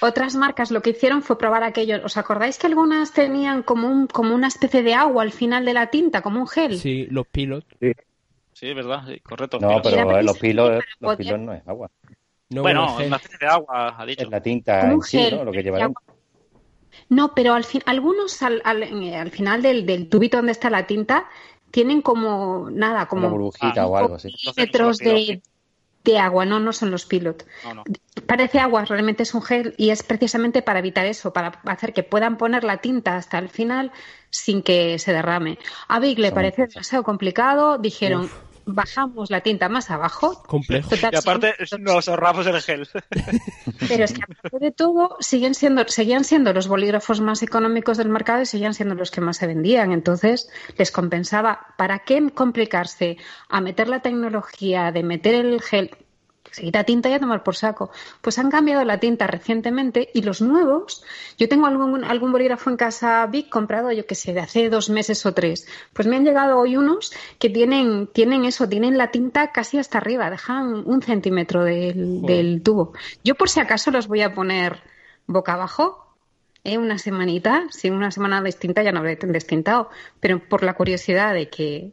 [0.00, 2.00] otras marcas lo que hicieron fue probar aquello.
[2.04, 5.74] ¿Os acordáis que algunas tenían como, un, como una especie de agua al final de
[5.74, 6.78] la tinta, como un gel?
[6.78, 7.66] Sí, los pilots.
[8.52, 9.58] Sí, verdad, sí, correcto.
[9.60, 11.90] No, pero eh, los pilos, precisamente para los poder- pilos no es agua.
[12.50, 13.06] No, bueno, gel.
[13.08, 14.22] una especie de agua, ha dicho.
[14.24, 15.36] Es la tinta Como en un sí, gel.
[15.36, 15.44] ¿no?
[15.44, 15.90] Lo que lleva
[17.08, 20.70] No, pero al fin, algunos al, al- eh, al final del, del tubito donde está
[20.70, 21.26] la tinta
[21.74, 24.30] tienen como, nada, como Una burbujita Ah, o algo así.
[24.30, 25.42] son de,
[26.04, 27.44] de agua, no, no son los pilot.
[27.64, 27.84] No, no.
[28.28, 32.04] Parece agua, realmente es un gel y es precisamente para evitar eso, para hacer que
[32.04, 33.90] puedan poner la tinta hasta el final
[34.30, 35.58] sin que se derrame.
[35.88, 36.74] A Vic le Son pareció cosas.
[36.74, 38.30] demasiado complicado, dijeron,
[38.66, 40.42] bajamos la tinta más abajo.
[40.46, 40.90] Complejo.
[40.90, 42.88] Total, Y aparte nos ahorramos el gel.
[43.88, 48.08] pero es que aparte de todo, siguen siendo, seguían siendo los bolígrafos más económicos del
[48.08, 49.92] mercado y seguían siendo los que más se vendían.
[49.92, 51.74] Entonces, les compensaba.
[51.76, 53.16] ¿Para qué complicarse
[53.48, 55.90] a meter la tecnología de meter el gel?
[56.50, 57.90] Se quita tinta y a tomar por saco.
[58.20, 61.02] Pues han cambiado la tinta recientemente y los nuevos,
[61.36, 64.88] yo tengo algún, algún bolígrafo en casa Big comprado, yo que sé, de hace dos
[64.90, 65.66] meses o tres.
[65.92, 69.98] Pues me han llegado hoy unos que tienen, tienen eso, tienen la tinta casi hasta
[69.98, 72.92] arriba, dejan un centímetro del, del tubo.
[73.24, 74.82] Yo por si acaso los voy a poner
[75.26, 76.16] boca abajo,
[76.64, 76.78] ¿eh?
[76.78, 79.90] una semanita, si una semana distinta ya no habré destintado,
[80.20, 81.92] pero por la curiosidad de que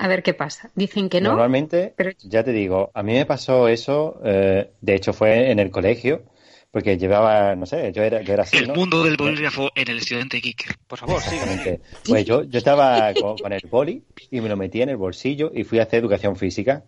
[0.00, 0.70] a ver qué pasa.
[0.74, 4.94] Dicen que no, Normalmente, pero- ya te digo, a mí me pasó eso, eh, de
[4.94, 6.22] hecho fue en el colegio,
[6.70, 8.74] porque llevaba, no sé, yo era, yo era así, El ¿no?
[8.74, 10.76] mundo del bolígrafo en el estudiante geek.
[10.86, 11.16] Por favor.
[11.18, 11.80] Exactamente.
[12.06, 15.50] Pues yo, yo estaba con, con el boli y me lo metí en el bolsillo
[15.54, 16.84] y fui a hacer educación física.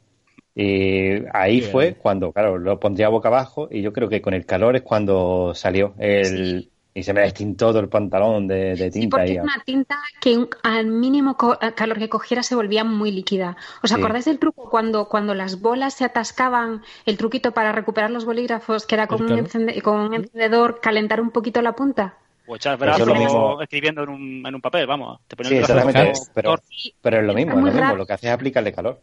[0.55, 1.71] Y ahí Bien.
[1.73, 4.83] fue cuando, claro, lo pondría boca abajo y yo creo que con el calor es
[4.83, 6.72] cuando salió el...
[6.95, 9.36] Y se me destintó todo el pantalón de, de Sí, tinta porque ahí.
[9.38, 13.57] es una tinta que un- al mínimo co- calor que cogiera se volvía muy líquida.
[13.82, 13.97] ¿Os Sí.
[13.97, 16.82] acordáis del truco cuando, cuando las bolas se atascaban?
[17.07, 19.45] El truquito para recuperar los bolígrafos, que era con, un, calor.
[19.45, 22.14] encende- con un encendedor calentar un poquito la punta.
[22.47, 23.62] O echar brazos lo mismo.
[23.62, 25.20] escribiendo en un, en un papel, vamos.
[25.28, 26.12] Te pones Sí, exactamente.
[26.12, 26.57] como Pero,
[27.01, 27.97] pero es lo mismo, es lo mismo.
[27.97, 29.01] Lo que hace es aplicarle calor.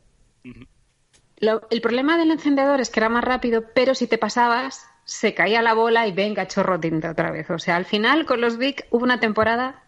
[1.39, 5.34] Lo- el problema del encendedor es que era más rápido, pero si te pasabas, se
[5.34, 7.49] caía la bola y venga, chorro tinta otra vez.
[7.49, 9.84] O sea, al final con los Vic hubo una temporada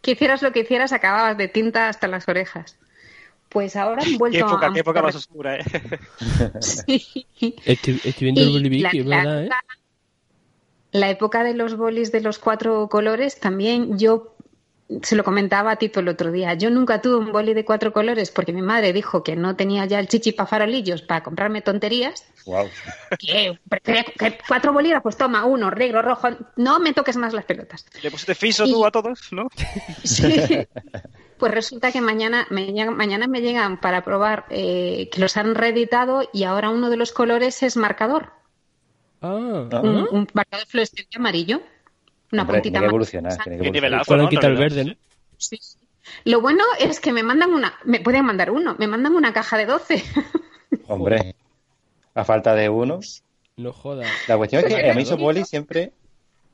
[0.00, 2.76] que hicieras lo que hicieras, acababas de tinta hasta las orejas.
[3.48, 4.72] Pues ahora han vuelto Qué época, a...
[4.72, 5.64] qué época más oscura, ¿eh?
[6.60, 7.26] Sí.
[7.64, 9.44] Estoy, estoy viendo el Y Bolivic, la- es la verdad, ¿eh?
[9.46, 9.64] época-
[10.92, 14.31] La época de los bolis de los cuatro colores también yo
[15.02, 16.54] se lo comentaba a Tito el otro día.
[16.54, 19.84] Yo nunca tuve un boli de cuatro colores porque mi madre dijo que no tenía
[19.86, 22.24] ya el chichi para farolillos para comprarme tonterías.
[22.46, 22.68] Wow.
[23.18, 26.28] Que prefería que cuatro bolígrafos, toma uno, negro, rojo.
[26.56, 27.86] No me toques más las pelotas.
[28.02, 29.48] Le pusiste fiso tú Y- a todos, ¿no?
[30.04, 30.66] Sí.
[31.38, 35.54] Pues resulta que mañana me, llegan, mañana me llegan para probar eh, que los han
[35.56, 38.30] reeditado y ahora uno de los colores es marcador.
[39.20, 39.80] Ah, Ah.
[39.80, 41.60] Un, un marcador fluorescente amarillo.
[42.32, 42.88] Una Hombre, puntita más.
[42.88, 43.38] evolucionar.
[43.44, 44.94] Tiene quitar el verde, ¿no?
[45.36, 45.58] Sí.
[46.24, 49.56] Lo bueno es que me mandan una, me pueden mandar uno, me mandan una caja
[49.58, 50.02] de 12.
[50.88, 51.34] Hombre,
[52.14, 53.00] a falta de uno.
[53.56, 54.08] No jodas.
[54.28, 55.92] La cuestión es que a mí bolis siempre,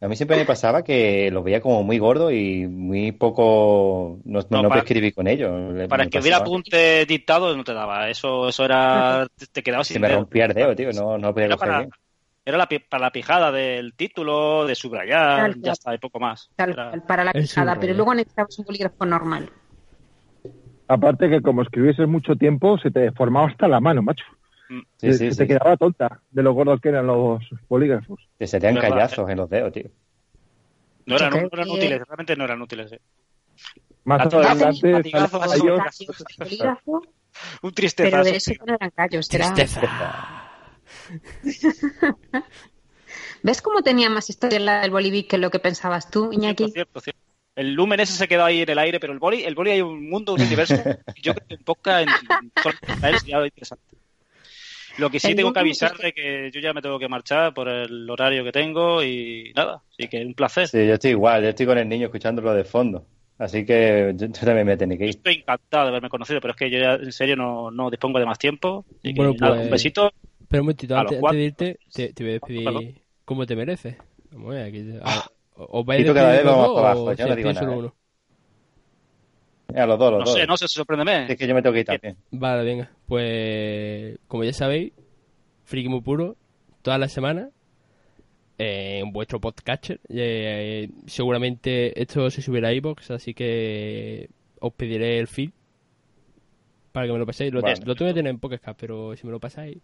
[0.00, 4.40] a mí siempre me pasaba que los veía como muy gordos y muy poco, no,
[4.40, 5.74] No, no para- podía escribir con ellos.
[5.74, 8.10] Le- Para que hubiera apuntes dictados no te daba.
[8.10, 9.28] Eso, eso era.
[9.36, 11.78] Te, te quedabas Se sin me rompía el dedo, tío, no, no podía coger para,
[11.80, 11.90] bien.
[12.48, 15.72] Era la, para la pijada del título, de subrayar, Tal ya cual.
[15.72, 16.50] está, y poco más.
[16.56, 19.50] Tal Era- cual, para la un pero luego necesitabas un bolígrafo normal.
[20.88, 24.24] Aparte que como escribieses mucho tiempo, se te deformaba hasta la mano, macho.
[24.70, 24.78] Mm.
[24.96, 25.38] Sí, Se- sí, se sí.
[25.38, 28.26] te quedaba tonta de lo gordos que eran los bolígrafos.
[28.38, 29.90] Te serían Verdad, callazos en los dedos, tío.
[31.06, 32.92] No eran, no eran que- útiles, realmente no eran útiles.
[32.92, 33.00] eh.
[34.04, 34.94] Más adelante
[37.62, 38.10] Un tristeza.
[38.10, 38.50] pero de eso.
[38.52, 39.34] eso que no eran callos.
[39.34, 39.52] Era...
[39.52, 40.37] Tristeza.
[43.42, 46.70] ¿Ves cómo tenía más historia la del Bolivic que lo que pensabas tú, Cierto, Iñaki?
[46.70, 47.20] cierto, cierto.
[47.56, 49.80] El lumen ese se quedó ahí en el aire, pero el boli, el boli hay
[49.80, 50.74] un mundo, un universo.
[51.16, 53.96] y yo creo que en poca, en, él sería interesante.
[54.98, 57.54] Lo que sí El tengo que avisar de que yo ya me tengo que marchar
[57.54, 60.68] por el horario que tengo y nada, así que un placer.
[60.68, 63.06] Sí, yo estoy igual, yo estoy con el niño escuchándolo de fondo.
[63.38, 65.10] Así que yo, también me tengo que ir.
[65.10, 68.18] Estoy encantado de haberme conocido, pero es que yo ya en serio no, no dispongo
[68.18, 68.84] de más tiempo.
[68.98, 70.12] Así que Bueno, nada, pues- un besito.
[70.48, 72.74] Pero un momentito, A antes, de irte, te, te voy a Perdón.
[72.74, 73.96] despedir como te mereces.
[74.32, 77.14] Vamos a ver, aquí, a- ¿Os vais a vez despedir los dos abajo, o no
[77.14, 77.94] digo despide solo uno?
[79.74, 80.34] A los dos, los No dos.
[80.34, 81.30] sé, no sé, sorpréndeme.
[81.30, 82.16] Es que yo me tengo que ir también.
[82.30, 82.90] Vale, venga.
[83.06, 84.92] Pues, como ya sabéis,
[85.64, 86.36] Friki Muy Puro,
[86.80, 87.50] todas las semanas,
[88.56, 90.00] eh, en vuestro podcatcher.
[90.08, 94.30] Eh, seguramente esto se subirá a iBox, así que
[94.60, 95.50] os pediré el feed
[96.92, 97.52] para que me lo paséis.
[97.52, 97.76] Lo, Vale.
[97.84, 99.78] lo tengo que tener en Pocket Cast, pero si me lo pasáis,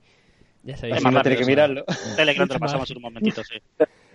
[0.65, 0.97] ya sabéis.
[0.97, 1.85] Es Así más no tiene rápido, que mirarlo.
[2.17, 3.55] Telegram te lo pasamos en un momentito, sí.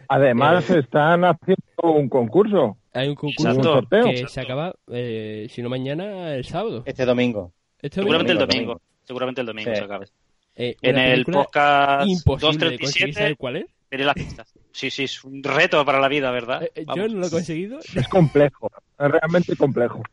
[0.08, 0.80] Además, Eh.
[0.80, 2.78] están haciendo un concurso.
[2.94, 3.74] Hay un concurso Exacto.
[3.74, 4.04] sorteo.
[4.06, 4.34] que Exacto.
[4.34, 6.84] se acaba, eh, si no mañana, el sábado.
[6.86, 7.54] Este domingo.
[7.82, 8.82] Este Seguramente el domingo.
[9.04, 9.78] Seguramente el domingo Sí.
[9.78, 10.08] se acabe.
[10.56, 13.66] Eh, En el podcast imposible de conseguir 237 saber cuál es.
[13.90, 14.54] tenéis las pistas.
[14.72, 16.68] Sí, sí, es un reto para la vida, ¿verdad?
[16.96, 17.80] Yo no lo he conseguido.
[17.96, 18.70] Es complejo,
[19.00, 20.04] es realmente complejo.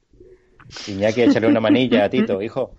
[0.89, 2.73] Iñaki, échale una manilla a Tito, hijo.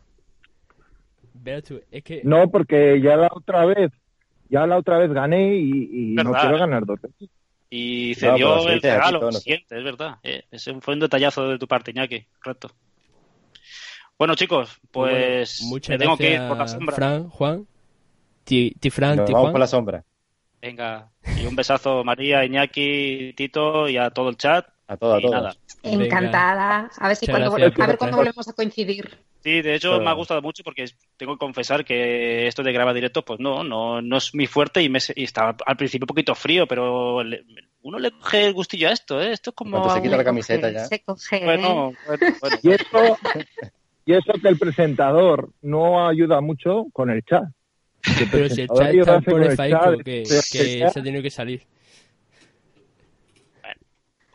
[1.47, 2.19] Verás tú, es que...
[2.25, 3.89] No, porque ya la otra vez,
[4.49, 7.29] ya la otra vez gané y, y no quiero ganar dos veces.
[7.69, 10.17] Y No, si el regalo siguiente, es verdad.
[10.23, 12.25] Eh, ese fue un detallazo de tu parte, Iñaki.
[12.43, 12.71] Correcto.
[14.19, 16.95] Bueno, chicos, pues Bueno, muchas me tengo que ir por la sombra.
[16.97, 17.65] Fran, Juan.
[18.43, 19.53] Ti, ti Fran, Nos ti vamos Juan.
[19.53, 20.03] por la sombra.
[20.61, 24.67] Venga, y un besazo María, Iñaki, Tito y a todo el chat.
[24.87, 25.53] A todos, a.
[25.83, 26.05] Venga.
[26.05, 26.89] Encantada.
[26.97, 29.17] A ver si cuando, gracias a ver cuándo volvemos a coincidir.
[29.43, 30.85] Sí, de hecho Pero- me ha gustado mucho porque
[31.17, 34.81] tengo que confesar que esto de grabar directo, pues no, no, no es muy fuerte
[34.81, 37.43] y, me, y estaba al principio un poquito frío, pero le-
[37.81, 39.31] uno le coge el gustillo a esto, ¿eh?
[39.31, 39.71] Esto es como...
[39.77, 40.85] Cuando se quita la Se camiseta ya.
[40.85, 41.45] Se coge, ¿eh?
[41.45, 42.57] Bueno, bueno, bueno.
[42.63, 43.17] Y eso,
[44.05, 47.43] y eso que el presentador no ayuda mucho con el chat.
[48.19, 51.21] El Pero si el chat está por el el Faico, chat, que, se ha tenido
[51.21, 51.61] que salir.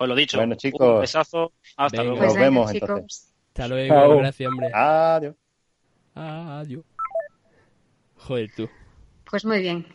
[0.03, 0.81] Pues lo dicho, Bueno, chicos.
[0.95, 2.03] un besazo, hasta Venga.
[2.03, 2.17] luego.
[2.19, 2.89] Pues Nos venga, vemos, chicos.
[2.91, 3.35] entonces.
[3.51, 4.17] Hasta luego, Chao.
[4.19, 4.71] gracias, hombre.
[4.75, 5.35] Adiós.
[6.17, 6.85] Adiós.
[8.17, 8.69] Joder, tú.
[9.31, 9.87] Pues muy bien.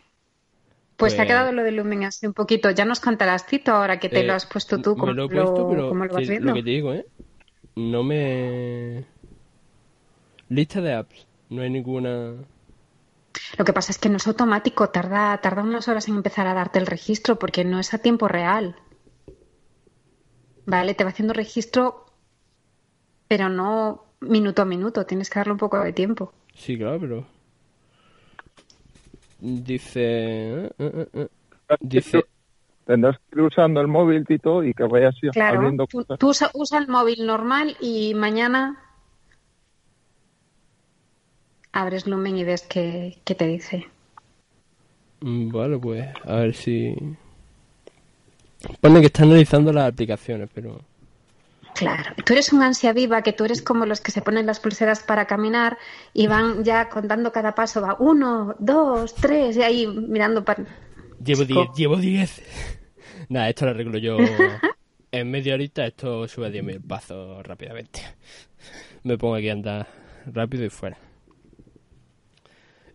[0.96, 2.70] Pues te ha Pues- quedado lo de Lumen así un poquito.
[2.70, 5.24] Ya nos contarás, Tito, ahora que te Eh, lo has puesto tú, me cómo lo
[5.24, 6.48] he lo, puesto, pero cómo lo vas que- viendo.
[6.48, 7.06] lo que te digo, ¿eh?
[7.76, 9.04] No me...
[10.48, 11.26] Lista de apps.
[11.50, 12.32] No hay ninguna...
[13.58, 16.54] Lo que pasa es que no es automático, tarda, tarda unas horas en empezar a
[16.54, 18.74] darte el registro porque no es a tiempo real.
[20.68, 22.04] Vale, te va haciendo registro,
[23.26, 26.30] pero no minuto a minuto, tienes que darle un poco de tiempo.
[26.54, 27.26] Sí, claro, pero...
[29.40, 30.66] Dice...
[30.66, 31.28] eh, eh, eh,
[31.80, 32.22] Dice...
[32.84, 36.18] Tendrás que ir usando el móvil, Tito, y que vayas Claro, abriendo tú, cosas.
[36.18, 38.78] tú usa, usa el móvil normal y mañana
[41.72, 43.86] abres Lumen y ves qué, qué te dice.
[45.20, 46.94] Mm, Vale, pues a ver si...
[48.80, 50.80] Pone que está analizando las aplicaciones, pero...
[51.74, 54.58] Claro, tú eres un ansia viva, que tú eres como los que se ponen las
[54.58, 55.78] pulseras para caminar
[56.12, 60.64] y van ya contando cada paso, va uno, dos, tres, y ahí mirando para...
[61.24, 61.60] Llevo Chico.
[61.66, 62.42] 10, llevo 10.
[63.28, 64.16] Nada, esto lo arreglo yo
[65.12, 68.00] en media horita, esto sube a 10.000 pasos rápidamente.
[69.04, 69.86] Me pongo aquí a andar
[70.26, 70.98] rápido y fuera.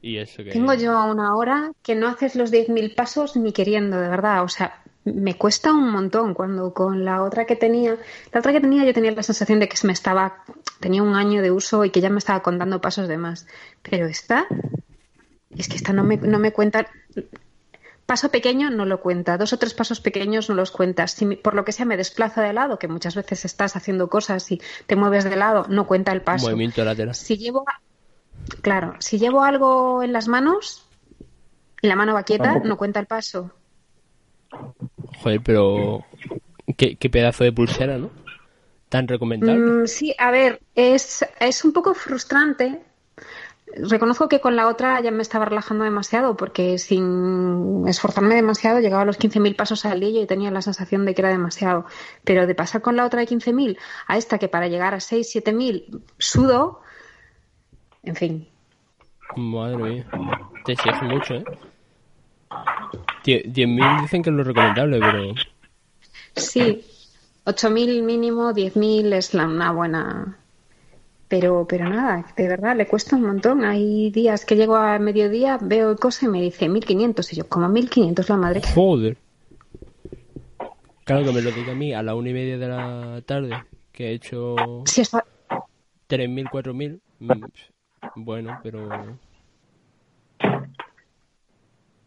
[0.01, 0.51] Y eso que...
[0.51, 4.49] Tengo yo una hora que no haces los 10.000 pasos ni queriendo, de verdad, o
[4.49, 7.97] sea, me cuesta un montón cuando con la otra que tenía,
[8.31, 10.43] la otra que tenía yo tenía la sensación de que se me estaba,
[10.79, 13.45] tenía un año de uso y que ya me estaba contando pasos de más,
[13.81, 14.47] pero esta,
[15.55, 16.87] es que esta no me, no me cuenta,
[18.05, 21.53] paso pequeño no lo cuenta, dos o tres pasos pequeños no los cuentas, si por
[21.53, 24.95] lo que sea me desplaza de lado, que muchas veces estás haciendo cosas y te
[24.95, 26.45] mueves de lado, no cuenta el paso.
[26.45, 27.13] Movimiento lateral.
[27.13, 27.65] Si llevo,
[28.61, 30.85] claro, si llevo algo en las manos
[31.81, 33.51] y la mano va quieta, no cuenta el paso.
[35.21, 36.05] Joder, pero...
[36.77, 38.09] ¿Qué, qué pedazo de pulsera, ¿no?
[38.89, 39.83] Tan recomendable.
[39.83, 42.81] Mm, sí, a ver, es, es un poco frustrante.
[43.75, 49.01] Reconozco que con la otra ya me estaba relajando demasiado porque sin esforzarme demasiado llegaba
[49.01, 51.85] a los 15.000 pasos al día y tenía la sensación de que era demasiado.
[52.23, 55.35] Pero de pasar con la otra de 15.000 a esta que para llegar a 6,
[55.35, 56.81] 7.000 sudo,
[58.03, 58.47] en fin,
[59.35, 60.05] Madre mía.
[60.65, 61.43] Te exiges mucho, ¿eh?
[63.25, 65.33] Die- 10.000 dicen que es lo recomendable, pero...
[66.35, 66.83] Sí,
[67.45, 70.37] 8.000 mínimo, 10.000 es la, una buena.
[71.27, 73.63] Pero, pero nada, de verdad, le cuesta un montón.
[73.65, 77.33] Hay días que llego a mediodía, veo el cosa y me dice 1.500.
[77.33, 78.61] Y yo, como 1.500 la madre.
[78.75, 79.17] Joder.
[81.05, 83.63] Claro que me lo diga a mí a la una y media de la tarde,
[83.91, 85.25] que he hecho Sí, está...
[86.07, 86.99] 3.000, 4.000.
[87.19, 87.43] mm,
[88.15, 88.89] Bueno, pero...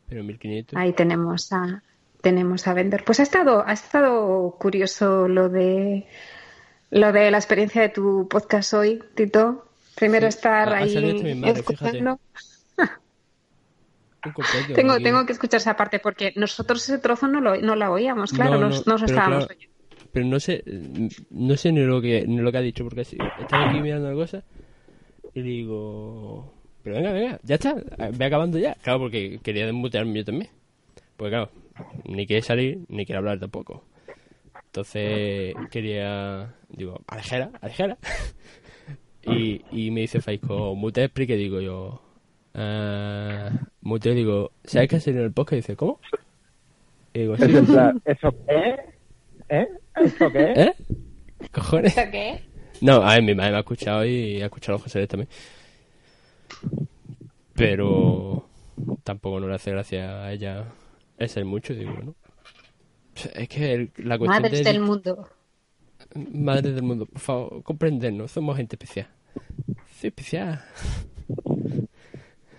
[0.08, 0.72] Pero 1.500.
[0.74, 1.82] Ahí tenemos a,
[2.20, 3.04] tenemos a vender.
[3.04, 6.06] Pues ha estado, ha estado curioso lo de,
[6.90, 9.66] lo de la experiencia de tu podcast hoy, Tito.
[9.94, 12.20] Primero Sí, estar ahí madre, escuchando.
[14.74, 15.04] Tengo, aquí.
[15.04, 18.58] tengo que escuchar esa parte porque nosotros ese trozo no, lo, no la oíamos, claro,
[18.58, 19.74] No, no, no, nos, estábamos claro, oyendo.
[20.12, 20.64] Pero no sé,
[21.30, 24.16] no sé ni lo que ni lo que ha dicho, porque estaba aquí mirando una
[24.16, 24.42] cosa
[25.32, 26.55] y digo,
[26.86, 27.74] pero venga, venga, ya está,
[28.12, 28.74] ve acabando ya.
[28.74, 30.48] Claro, porque quería desmutearme yo también.
[31.16, 31.50] Pues claro,
[32.04, 33.82] ni quiere salir, ni quiere hablar tampoco.
[34.66, 37.98] Entonces quería, digo, alejera, alejera.
[39.28, 42.00] Y, y me dice Faisco, mute explique, digo yo,
[42.54, 45.54] ah, mute, digo, ¿sabes qué hacer en el podcast?
[45.54, 45.98] Y dice, ¿cómo?
[47.12, 47.42] Y digo, sí,
[48.04, 48.76] ¿eso qué?
[49.48, 49.68] ¿Eh?
[49.96, 50.52] ¿Eso qué?
[50.54, 50.72] ¿eh?
[51.50, 51.92] ¿Cojones?
[51.96, 52.40] qué?
[52.80, 55.28] No, a ver, mi madre me ha escuchado y ha escuchado a José Luis también.
[57.54, 58.48] Pero
[59.04, 60.64] tampoco no le hace gracia a ella
[61.18, 62.14] ese mucho, digo, ¿no?
[63.34, 65.28] Es que el- la cuestión Madres de, del mundo.
[66.14, 69.08] Madre del mundo, por favor, comprendernos, somos gente especial.
[69.98, 70.62] Soy especial.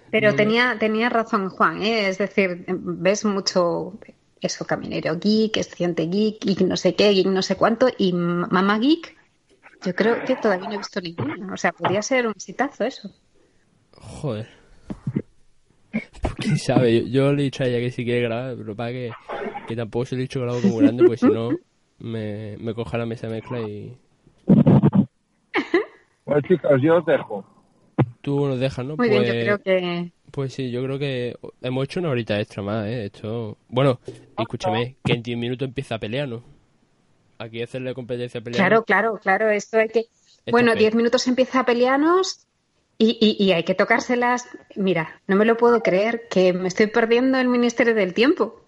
[0.10, 2.08] Pero tenía, tenía razón Juan, ¿eh?
[2.08, 4.00] es decir, ves mucho
[4.42, 8.80] eso, Caminero Geek, Estudiante Geek, y no sé qué, geek no sé cuánto, y Mamá
[8.80, 9.16] Geek,
[9.86, 11.54] yo creo que todavía no he visto ninguna.
[11.54, 13.12] O sea, podría ser un exitazo eso.
[14.00, 14.48] Joder.
[15.92, 18.76] Pues quién sabe, yo, yo le he dicho a ella que si quiere grabar, pero
[18.76, 19.12] para que,
[19.68, 21.50] que tampoco se le he dicho grabo como grande, pues si no,
[22.00, 23.98] me, me coja la mesa de mezcla y
[26.26, 27.46] Bueno, chicos, yo os dejo.
[28.22, 28.98] tú nos dejas, ¿no?
[28.98, 30.12] Muy bien, pues, yo creo que.
[30.32, 33.06] pues sí, yo creo que hemos hecho una horita extra más, ¿eh?
[33.06, 33.58] Esto...
[33.70, 34.00] Bueno,
[34.38, 36.44] escúchame, que en 10 minutos empieza a pelear, ¿no?
[37.40, 38.68] Aquí hacerle competencia a pelear.
[38.68, 40.06] Claro, claro, claro, esto hay que.
[40.52, 42.47] Bueno, es 10 minutos empieza a pelearnos
[42.98, 44.48] y, y, y hay que tocárselas.
[44.76, 48.62] Mira, no me lo puedo creer que me estoy perdiendo el Ministerio del Tiempo.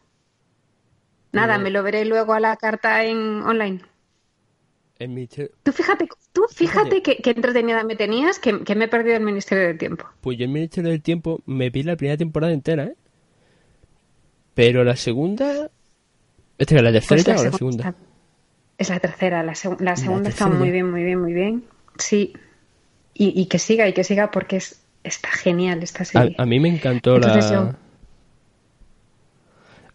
[1.31, 3.81] Nada, me lo veré luego a la carta en online.
[4.99, 9.15] Ministerio- Tú fíjate, tú fíjate que, que entretenida me tenías que, que me he perdido
[9.15, 10.05] el Ministerio del Tiempo.
[10.21, 12.95] Pues yo el Ministerio del Tiempo me vi la primera temporada entera, ¿eh?
[14.55, 15.69] Pero la segunda...
[16.57, 17.95] ¿Esta es la tercera Pues la o la segunda?
[18.77, 21.63] Es la tercera, la, seg- la segunda está muy bien, muy bien, muy bien.
[21.97, 22.33] Sí.
[23.19, 26.37] Y, y que siga, y que siga porque es, está genial esta A, serie.
[26.37, 27.49] a mí me encantó Entonces la...
[27.49, 27.75] yo-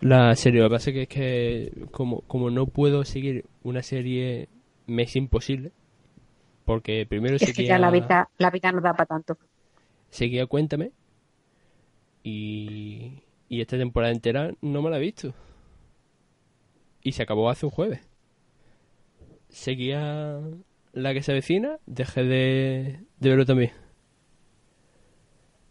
[0.01, 3.83] La serie, lo que pasa es que, es que como, como no puedo seguir una
[3.83, 4.49] serie,
[4.87, 5.73] me es imposible.
[6.65, 9.39] Porque primero Es que seguía, ya la vida, la vida no da para tanto.
[10.11, 10.93] seguía Cuéntame
[12.23, 15.35] y, y esta temporada entera no me la he visto.
[17.05, 18.01] Y se acabó hace un jueves.
[19.49, 20.41] Seguía
[20.95, 23.73] la que se avecina, dejé de, de verlo también.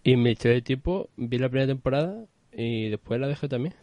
[0.04, 3.74] Y mi historia de tiempo vi la primera temporada y después la dejé también.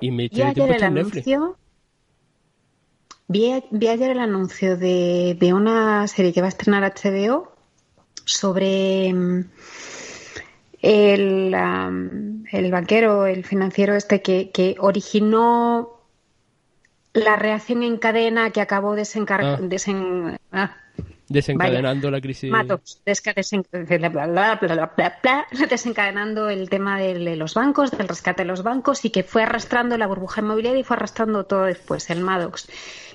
[0.00, 1.26] Y Y historia de tiempo Netflix.
[1.26, 1.58] anuncio.
[3.28, 7.52] Vi, vi ayer el anuncio de, de una serie que va a estrenar HBO
[8.24, 9.50] sobre mm,
[10.80, 11.54] el,
[12.52, 15.97] el banquero, el financiero este que, que originó
[17.24, 19.58] la reacción en cadena que acabó desencar- Ah.
[19.60, 20.76] desen- ah,
[21.30, 22.50] Desencadenando la crisis.
[22.50, 24.56] Matos, desen- bla, bla,
[25.22, 29.22] bla, desencadenando el tema de de los bancos, del rescate de los bancos y que
[29.24, 32.68] fue arrastrando la burbuja inmobiliaria y fue arrastrando todo después, el Maddox.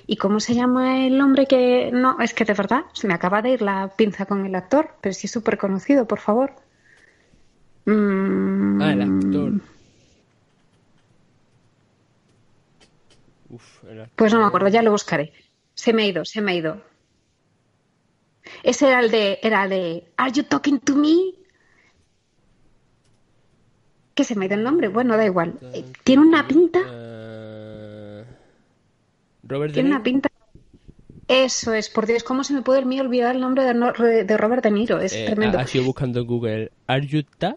[0.06, 1.90] ¿Y cómo se llama el hombre que.?
[1.92, 4.90] No, es que de verdad, se me acaba de ir la pinza con el actor,
[5.00, 6.52] pero sí es súper conocido, por favor.
[7.86, 9.52] Mm, Ah, el actor.
[13.54, 14.16] Uf, el actor.
[14.16, 15.32] Pues no me acuerdo, ya lo buscaré.
[15.74, 16.82] Se me ha ido, se me ha ido.
[18.62, 21.16] Ese era el de, era el de ¿Are you talking to me?
[24.14, 24.88] ¿Qué se me ha ido el nombre?
[24.88, 25.54] Bueno, da igual.
[26.04, 28.24] Tiene una pinta, Eh,
[29.44, 30.28] Robert tiene una pinta.
[31.26, 35.00] Eso es, por Dios, ¿cómo se me puede olvidar el nombre de, Robert De Niro?
[35.00, 35.58] Es Eh, tremendo.
[35.58, 37.56] ha, sido buscando en Google Are you ta?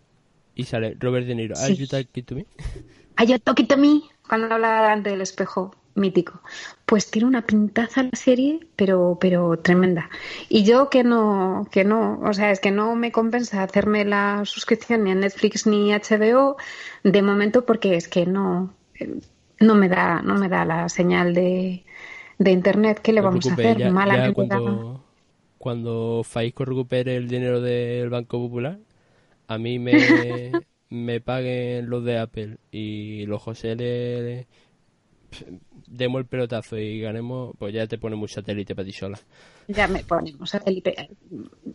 [0.55, 1.55] y sale Robert De Niro.
[1.57, 1.81] Are Sí.
[1.81, 2.45] you talking to me?
[3.17, 4.01] Are you talking to me?
[4.27, 6.41] Cuando habla delante del espejo mítico.
[6.85, 10.09] Pues tiene una pintaza la serie, pero, pero tremenda.
[10.49, 14.43] Y yo que no, que no, o sea, es que no me compensa hacerme la
[14.45, 16.57] suscripción ni a Netflix ni a HBO
[17.03, 19.19] de momento porque es que no, eh,
[19.59, 21.85] no me da, no me da la señal de,
[22.37, 22.99] de internet.
[23.01, 23.77] ¿Qué le No vamos a hacer?
[23.77, 25.03] ya, Mala ya cuando,
[25.57, 28.79] cuando Faisco recupere el dinero del Banco Popular,
[29.47, 34.47] a mí me, me paguen los de Apple y los José le
[35.87, 39.19] demos el pelotazo y ganemos, pues ya te ponemos satélite para ti sola.
[39.67, 41.09] Ya me ponemos satélite.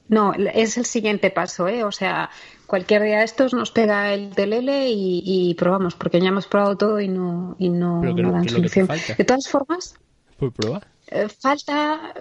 [0.09, 1.85] No, es el siguiente paso, ¿eh?
[1.85, 2.31] O sea,
[2.67, 6.77] cualquier día de estos nos pega el telele y, y probamos, porque ya hemos probado
[6.77, 8.89] todo y no, y no, Pero ¿qué- no dan que solución.
[9.17, 9.95] De todas formas,
[10.39, 10.87] Por probar.
[11.09, 12.15] eh, falta,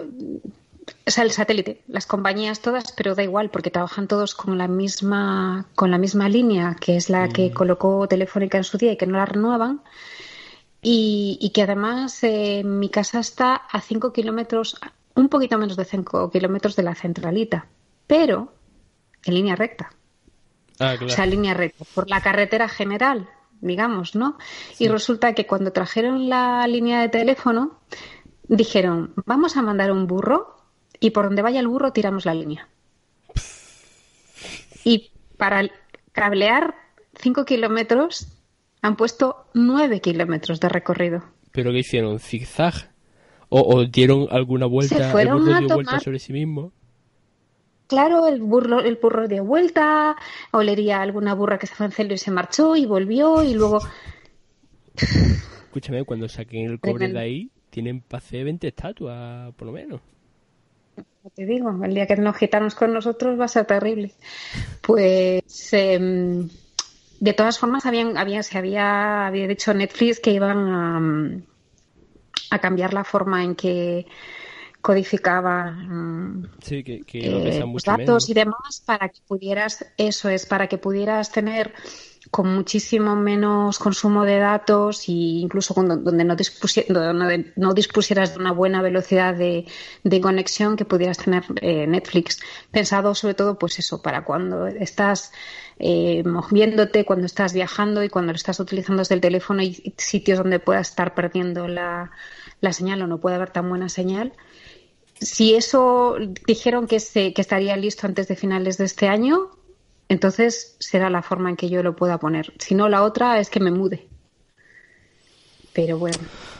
[1.06, 4.68] o sea, el satélite, las compañías todas, pero da igual, porque trabajan todos con la
[4.68, 8.96] misma, con la misma línea, que es la que colocó Telefónica en su día y
[8.96, 9.80] que no la renuevan.
[10.82, 14.76] Y, y que además eh, mi casa está a 5 kilómetros,
[15.14, 17.66] un poquito menos de 5 kilómetros de la centralita,
[18.08, 18.52] pero
[19.24, 19.92] en línea recta.
[20.80, 21.08] Ah, O claro.
[21.08, 23.28] sea, línea recta, por la carretera general,
[23.60, 24.36] digamos, ¿no?
[24.80, 27.78] Y resulta que cuando trajeron la línea de teléfono,
[28.48, 30.56] dijeron, vamos a mandar un burro
[30.98, 32.68] y por donde vaya el burro tiramos la línea.
[34.82, 35.70] Y para
[36.10, 36.74] cablear
[37.20, 38.26] 5 kilómetros
[38.82, 41.24] han puesto 9 kilómetros de recorrido.
[41.52, 42.18] ¿Pero qué hicieron?
[42.18, 42.92] ¿Zigzag?
[43.48, 44.96] ¿O, o dieron alguna vuelta?
[44.96, 46.72] Se fueron el a dio vuelta tomar- sobre sí mismo?
[47.86, 50.16] Claro, el burro, el burro dio vuelta,
[50.52, 53.52] olería a alguna burra que se fue en celo y se marchó y volvió y
[53.52, 53.80] luego
[54.96, 60.00] Escúchame, cuando saquen el cobre de ahí, tienen pase 20 estatuas, por lo menos.
[61.34, 64.12] Te digo, el día que nos gitanos con nosotros va a ser terrible.
[64.82, 66.48] Pues, em,
[67.22, 70.58] de todas formas, habían, había, se había, había dicho Netflix que iban
[72.50, 74.06] a, a cambiar la forma en que
[74.80, 75.72] codificaba
[76.60, 78.28] Sí, que, que lo eh, los datos menos.
[78.28, 81.72] y demás para que pudieras, eso es, para que pudieras tener
[82.32, 86.34] con muchísimo menos consumo de datos e incluso cuando, donde no,
[86.88, 89.66] donde no dispusieras de una buena velocidad de,
[90.02, 92.40] de conexión que pudieras tener eh, Netflix.
[92.70, 95.32] Pensado sobre todo, pues eso, para cuando estás
[95.82, 100.38] eh, moviéndote, cuando estás viajando y cuando lo estás utilizando desde el teléfono y sitios
[100.38, 102.10] donde puedas estar perdiendo la,
[102.60, 104.32] la señal o no puede haber tan buena señal.
[105.20, 106.16] Si eso
[106.46, 109.50] dijeron que, se, que estaría listo antes de finales de este año,
[110.08, 112.52] entonces será la forma en que yo lo pueda poner.
[112.58, 114.06] Si no, la otra es que me mude.
[115.72, 116.18] Pero bueno,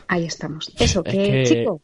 [0.08, 0.72] ahí estamos.
[0.78, 1.80] Eso, Es que, que- chico,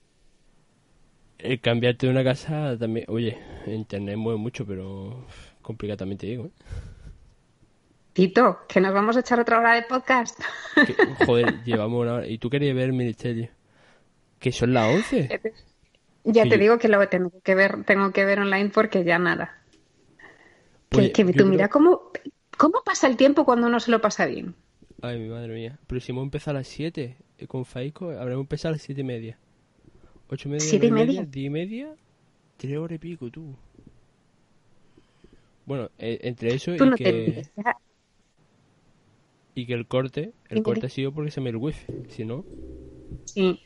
[1.38, 5.24] El cambiarte de una casa también, oye, internet mueve mucho, pero
[5.62, 6.50] complicadamente digo, ¿eh?
[8.18, 10.40] Tito, que nos vamos a echar otra hora de podcast.
[10.74, 12.26] Que, joder, llevamos una hora.
[12.26, 13.48] ¿Y tú querías ver el ministerio?
[14.40, 15.40] Que son las 11.
[16.24, 19.04] ya Sí, te yo- digo que lo tengo que ver, tengo que ver online porque
[19.04, 19.62] ya nada.
[20.88, 22.00] Que, Oye, que yo tú mira creo- cómo,
[22.56, 24.56] cómo pasa el tiempo cuando uno se lo pasa bien.
[25.00, 25.78] Ay, mi madre mía.
[25.86, 29.00] Pero si hemos empezado a las 7 eh, con Faico, habremos empezado a las 7
[29.00, 29.38] y media.
[30.28, 31.24] 8 y media, ¿Siete y nueve media?
[31.24, 31.94] 10 y media,
[32.56, 33.54] 3 horas y pico, tú.
[35.66, 37.76] Bueno, eh, entre eso Tú y no te que, ya.
[39.58, 42.44] Y que el corte, el corte ha sido porque se me el wifi, si no,
[43.24, 43.60] Sí,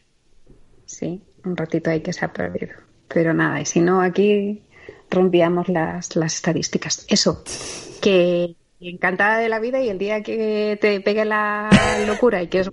[0.86, 2.74] sí, un ratito ahí que se ha perdido.
[3.08, 4.62] Pero nada, y si no, aquí
[5.10, 7.04] rompíamos las, las estadísticas.
[7.08, 7.44] Eso,
[8.02, 11.68] que encantada de la vida y el día que te pegue la
[12.06, 12.70] locura y que es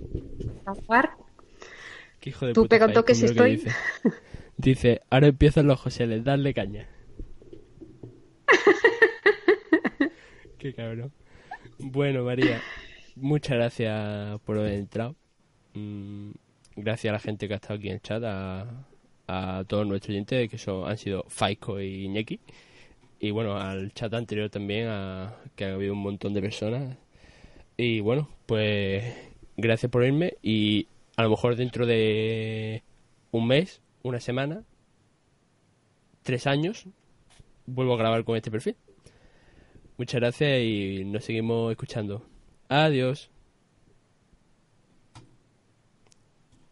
[0.64, 1.10] jugar,
[2.20, 3.56] qué hijo de Tú pega un toque si estoy.
[3.56, 3.70] Dice.
[4.56, 6.88] Dice, ahora empiezan los Joseles, darle caña.
[10.58, 11.12] qué cabrón.
[11.78, 12.60] Bueno, María,
[13.16, 15.16] muchas gracias por haber entrado.
[15.74, 16.30] Mm,
[16.76, 18.86] gracias a la gente que ha estado aquí en el chat, a,
[19.28, 22.40] a todos nuestros oyentes, que son, han sido Faico y Iñaki.
[23.20, 26.96] Y bueno, al chat anterior también, a, que ha habido un montón de personas.
[27.76, 29.04] Y bueno, pues
[29.56, 30.86] gracias por irme y
[31.16, 32.82] a lo mejor dentro de
[33.30, 34.64] un mes, una semana,
[36.22, 36.86] tres años,
[37.66, 38.76] vuelvo a grabar con este perfil.
[39.98, 42.24] Muchas gracias y nos seguimos escuchando.
[42.70, 43.28] Adiós.